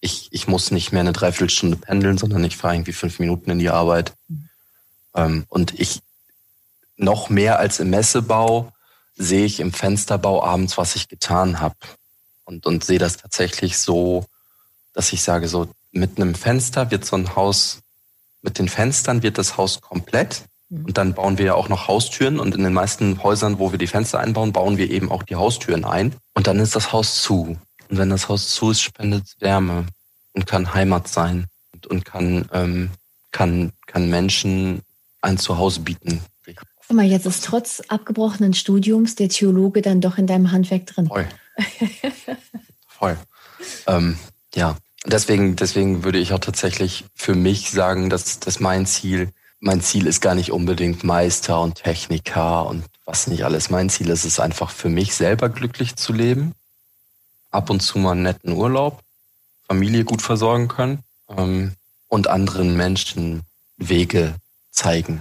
ich, 0.00 0.28
ich 0.32 0.48
muss 0.48 0.70
nicht 0.70 0.92
mehr 0.92 1.00
eine 1.00 1.12
Dreiviertelstunde 1.12 1.76
pendeln, 1.76 2.16
sondern 2.16 2.42
ich 2.44 2.56
fahre 2.56 2.74
irgendwie 2.74 2.92
fünf 2.92 3.18
Minuten 3.18 3.50
in 3.50 3.58
die 3.58 3.70
Arbeit. 3.70 4.14
Ähm, 5.14 5.44
und 5.48 5.78
ich 5.78 6.00
noch 6.96 7.30
mehr 7.30 7.58
als 7.58 7.80
im 7.80 7.90
Messebau 7.90 8.72
sehe 9.14 9.44
ich 9.44 9.60
im 9.60 9.72
Fensterbau 9.72 10.42
abends, 10.42 10.78
was 10.78 10.96
ich 10.96 11.08
getan 11.08 11.60
habe 11.60 11.76
und, 12.44 12.66
und 12.66 12.84
sehe 12.84 12.98
das 12.98 13.16
tatsächlich 13.16 13.78
so, 13.78 14.26
dass 14.92 15.12
ich 15.12 15.22
sage, 15.22 15.48
so 15.48 15.68
mit 15.92 16.16
einem 16.16 16.34
Fenster 16.34 16.90
wird 16.90 17.04
so 17.04 17.16
ein 17.16 17.36
Haus, 17.36 17.80
mit 18.42 18.58
den 18.58 18.68
Fenstern 18.68 19.22
wird 19.22 19.38
das 19.38 19.56
Haus 19.56 19.80
komplett. 19.80 20.44
Und 20.70 20.98
dann 20.98 21.14
bauen 21.14 21.36
wir 21.36 21.46
ja 21.46 21.54
auch 21.54 21.68
noch 21.68 21.88
Haustüren 21.88 22.38
und 22.38 22.54
in 22.54 22.62
den 22.62 22.72
meisten 22.72 23.20
Häusern, 23.22 23.58
wo 23.58 23.72
wir 23.72 23.78
die 23.78 23.88
Fenster 23.88 24.20
einbauen, 24.20 24.52
bauen 24.52 24.76
wir 24.76 24.88
eben 24.88 25.10
auch 25.10 25.24
die 25.24 25.34
Haustüren 25.34 25.84
ein. 25.84 26.14
Und 26.34 26.46
dann 26.46 26.60
ist 26.60 26.76
das 26.76 26.92
Haus 26.92 27.22
zu. 27.22 27.58
Und 27.88 27.98
wenn 27.98 28.08
das 28.08 28.28
Haus 28.28 28.50
zu 28.50 28.70
ist, 28.70 28.80
spendet 28.80 29.24
es 29.26 29.40
Wärme 29.40 29.86
und 30.32 30.46
kann 30.46 30.72
Heimat 30.72 31.08
sein 31.08 31.46
und, 31.74 31.88
und 31.88 32.04
kann, 32.04 32.48
ähm, 32.52 32.90
kann, 33.32 33.72
kann 33.86 34.08
Menschen 34.08 34.82
ein 35.20 35.38
Zuhause 35.38 35.80
bieten. 35.80 36.20
Guck 36.90 36.96
mal, 36.96 37.06
jetzt 37.06 37.26
ist 37.26 37.44
trotz 37.44 37.82
abgebrochenen 37.86 38.52
Studiums 38.52 39.14
der 39.14 39.28
Theologe 39.28 39.82
dann 39.82 40.00
doch 40.00 40.18
in 40.18 40.26
deinem 40.26 40.50
Handwerk 40.50 40.86
drin. 40.86 41.06
Voll. 41.06 41.28
Voll. 42.88 43.16
Ähm, 43.86 44.18
ja, 44.54 44.76
deswegen, 45.06 45.56
deswegen 45.56 46.04
würde 46.04 46.18
ich 46.18 46.32
auch 46.32 46.40
tatsächlich 46.40 47.04
für 47.14 47.34
mich 47.34 47.70
sagen, 47.70 48.10
dass, 48.10 48.40
dass 48.40 48.60
mein 48.60 48.86
Ziel, 48.86 49.30
mein 49.60 49.82
Ziel 49.82 50.06
ist 50.06 50.20
gar 50.20 50.34
nicht 50.34 50.52
unbedingt 50.52 51.04
Meister 51.04 51.60
und 51.60 51.76
Techniker 51.76 52.66
und 52.66 52.84
was 53.04 53.26
nicht 53.26 53.44
alles. 53.44 53.70
Mein 53.70 53.90
Ziel 53.90 54.08
ist 54.08 54.24
es 54.24 54.40
einfach 54.40 54.70
für 54.70 54.88
mich 54.88 55.14
selber 55.14 55.48
glücklich 55.48 55.96
zu 55.96 56.12
leben, 56.12 56.54
ab 57.50 57.70
und 57.70 57.80
zu 57.80 57.98
mal 57.98 58.12
einen 58.12 58.22
netten 58.22 58.52
Urlaub, 58.52 59.02
Familie 59.66 60.04
gut 60.04 60.22
versorgen 60.22 60.68
können 60.68 61.04
ähm, 61.28 61.74
und 62.08 62.28
anderen 62.28 62.76
Menschen 62.76 63.42
Wege 63.76 64.34
zeigen. 64.70 65.20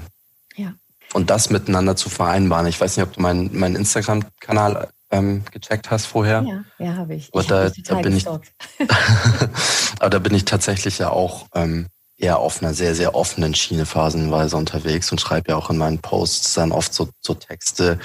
Ja. 0.55 0.73
Und 1.13 1.29
das 1.29 1.49
miteinander 1.49 1.95
zu 1.95 2.09
vereinbaren. 2.09 2.67
Ich 2.67 2.79
weiß 2.79 2.95
nicht, 2.95 3.05
ob 3.05 3.13
du 3.13 3.21
meinen 3.21 3.57
mein 3.57 3.75
Instagram-Kanal 3.75 4.89
ähm, 5.11 5.43
gecheckt 5.51 5.89
hast 5.91 6.05
vorher. 6.05 6.43
Ja, 6.43 6.85
ja 6.85 6.95
habe 6.95 7.15
ich. 7.15 7.29
Aber 7.33 7.41
ich 7.41 7.47
da, 7.47 7.69
da 7.69 8.01
bin 8.01 8.15
ich, 8.15 8.27
aber 9.99 10.09
da 10.09 10.19
bin 10.19 10.35
ich 10.35 10.45
tatsächlich 10.45 10.99
ja 10.99 11.09
auch 11.09 11.47
ähm, 11.55 11.87
eher 12.19 12.39
auf 12.39 12.61
einer 12.61 12.73
sehr, 12.73 12.93
sehr 12.95 13.15
offenen 13.15 13.55
Schiene 13.55 13.85
phasenweise 13.85 14.57
unterwegs 14.57 15.11
und 15.11 15.21
schreibe 15.21 15.51
ja 15.51 15.55
auch 15.55 15.69
in 15.69 15.77
meinen 15.77 15.99
Posts 15.99 16.53
dann 16.53 16.71
oft 16.71 16.93
so, 16.93 17.09
so 17.21 17.33
Texte, 17.33 17.99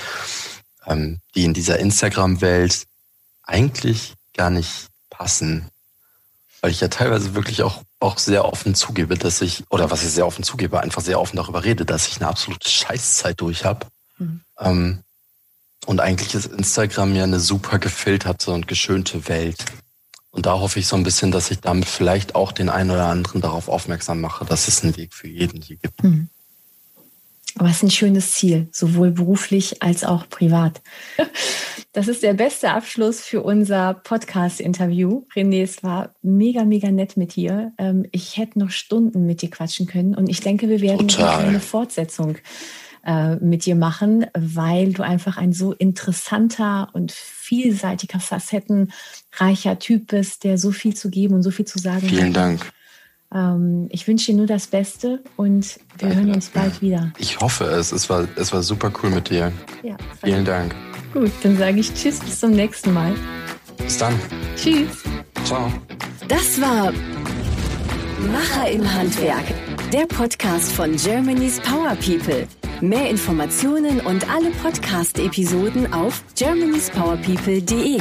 ähm, 0.87 1.19
die 1.35 1.45
in 1.45 1.53
dieser 1.53 1.79
Instagram-Welt 1.81 2.85
eigentlich 3.43 4.15
gar 4.35 4.51
nicht 4.51 4.89
passen. 5.11 5.69
Weil 6.61 6.71
ich 6.71 6.81
ja 6.81 6.89
teilweise 6.89 7.35
wirklich 7.35 7.63
auch, 7.63 7.83
auch 7.99 8.19
sehr 8.19 8.45
offen 8.45 8.75
zugebe, 8.75 9.19
dass 9.19 9.43
ich, 9.43 9.65
oder 9.69 9.91
was 9.91 10.03
ich 10.03 10.11
sehr 10.11 10.27
offen 10.27 10.45
zugebe, 10.45 10.81
einfach 10.81 11.03
sehr 11.03 11.21
offen 11.21 11.37
darüber 11.37 11.65
rede, 11.65 11.85
dass 11.85 12.07
ich 12.07 12.17
eine 12.17 12.29
absolute 12.29 12.69
Scheißzeit 12.69 13.41
durch 13.41 13.65
habe. 13.65 13.87
Mhm. 14.19 14.41
Ähm, 14.61 15.03
und 15.87 16.01
eigentlich 16.01 16.35
ist 16.35 16.47
Instagram 16.47 17.15
ja 17.15 17.25
eine 17.25 17.41
super 17.41 17.79
gefilterte 17.79 18.53
und 18.53 18.69
geschönte 18.69 19.29
Welt. 19.29 19.65
Und 20.35 20.47
da 20.47 20.59
hoffe 20.59 20.81
ich 20.81 20.89
so 20.89 20.97
ein 20.97 21.05
bisschen, 21.05 21.31
dass 21.31 21.53
ich 21.53 21.61
damit 21.61 21.85
vielleicht 21.85 22.35
auch 22.35 22.51
den 22.51 22.69
einen 22.69 22.91
oder 22.91 23.07
anderen 23.07 23.41
darauf 23.41 23.69
aufmerksam 23.69 24.21
mache, 24.21 24.45
dass 24.45 24.67
es 24.67 24.83
einen 24.83 24.97
Weg 24.97 25.15
für 25.15 25.29
jeden 25.29 25.63
hier 25.63 25.77
gibt. 25.77 26.03
Mhm. 26.03 26.29
Aber 27.57 27.69
es 27.69 27.77
ist 27.77 27.83
ein 27.85 27.91
schönes 27.93 28.33
Ziel, 28.33 28.67
sowohl 28.73 29.13
beruflich 29.13 29.81
als 29.81 30.03
auch 30.03 30.29
privat. 30.29 30.83
Das 31.93 32.09
ist 32.09 32.25
der 32.25 32.35
beste 32.35 32.73
Abschluss 32.73 33.21
für 33.21 33.45
unser 33.45 33.95
Podcast-Interview. 33.95 35.25
René, 35.37 35.63
es 35.63 35.85
war 35.85 36.13
mega, 36.23 36.65
mega 36.65 36.91
nett 36.91 37.17
mit 37.17 37.37
dir. 37.37 37.71
Ähm, 37.79 38.05
ich 38.11 38.37
hätte 38.37 38.59
noch 38.59 38.71
Stunden 38.71 39.27
mit 39.27 39.43
dir 39.43 39.51
quatschen 39.51 39.87
können 39.87 40.17
und 40.17 40.29
ich 40.29 40.41
denke, 40.41 40.69
wir 40.69 40.81
werden 40.81 41.09
eine 41.17 41.61
Fortsetzung 41.61 42.39
äh, 43.05 43.37
mit 43.37 43.67
dir 43.67 43.75
machen, 43.75 44.27
weil 44.35 44.93
du 44.93 45.03
einfach 45.03 45.37
ein 45.37 45.53
so 45.53 45.73
interessanter 45.73 46.89
und 46.93 47.13
vielseitiger, 47.13 48.21
facettenreicher 48.21 49.79
Typ 49.79 50.09
bist, 50.09 50.45
der 50.45 50.59
so 50.59 50.71
viel 50.71 50.95
zu 50.95 51.11
geben 51.11 51.35
und 51.35 51.43
so 51.43 51.51
viel 51.51 51.67
zu 51.67 51.79
sagen 51.79 52.09
Vielen 52.09 52.29
hat. 52.29 52.37
Dank. 52.37 52.73
Ähm, 53.35 53.89
ich 53.91 54.07
wünsche 54.09 54.33
dir 54.33 54.39
nur 54.39 54.47
das 54.47 54.67
Beste 54.69 55.23
und 55.37 55.79
wir 55.99 56.09
Danke. 56.09 56.17
hören 56.17 56.35
uns 56.35 56.49
bald 56.49 56.81
wieder. 56.81 57.13
Ich 57.19 57.41
hoffe 57.41 57.65
es. 57.65 57.93
Es 57.93 58.09
war, 58.09 58.27
es 58.37 58.53
war 58.53 58.63
super 58.63 58.93
cool 59.03 59.11
mit 59.11 59.29
dir. 59.31 59.53
Ja, 59.83 59.97
Vielen 60.23 60.45
Dank. 60.45 60.75
Gut, 61.13 61.31
dann 61.43 61.57
sage 61.57 61.81
ich 61.81 61.93
Tschüss, 61.93 62.21
bis 62.21 62.41
zum 62.41 62.53
nächsten 62.53 62.93
Mal. 62.93 63.15
Bis 63.79 63.99
dann. 63.99 64.19
Tschüss. 64.57 65.03
Ciao. 65.45 65.73
Das 66.29 66.61
war 66.61 66.93
Macher 68.33 68.71
im 68.71 68.95
Handwerk, 68.95 69.45
der 69.93 70.07
Podcast 70.07 70.73
von 70.73 70.97
Germany's 70.97 71.61
Power 71.61 71.95
People. 71.97 72.47
Mehr 72.81 73.09
Informationen 73.09 74.01
und 74.01 74.29
alle 74.31 74.51
Podcast-Episoden 74.51 75.93
auf 75.93 76.23
germanyspowerpeople.de. 76.37 78.01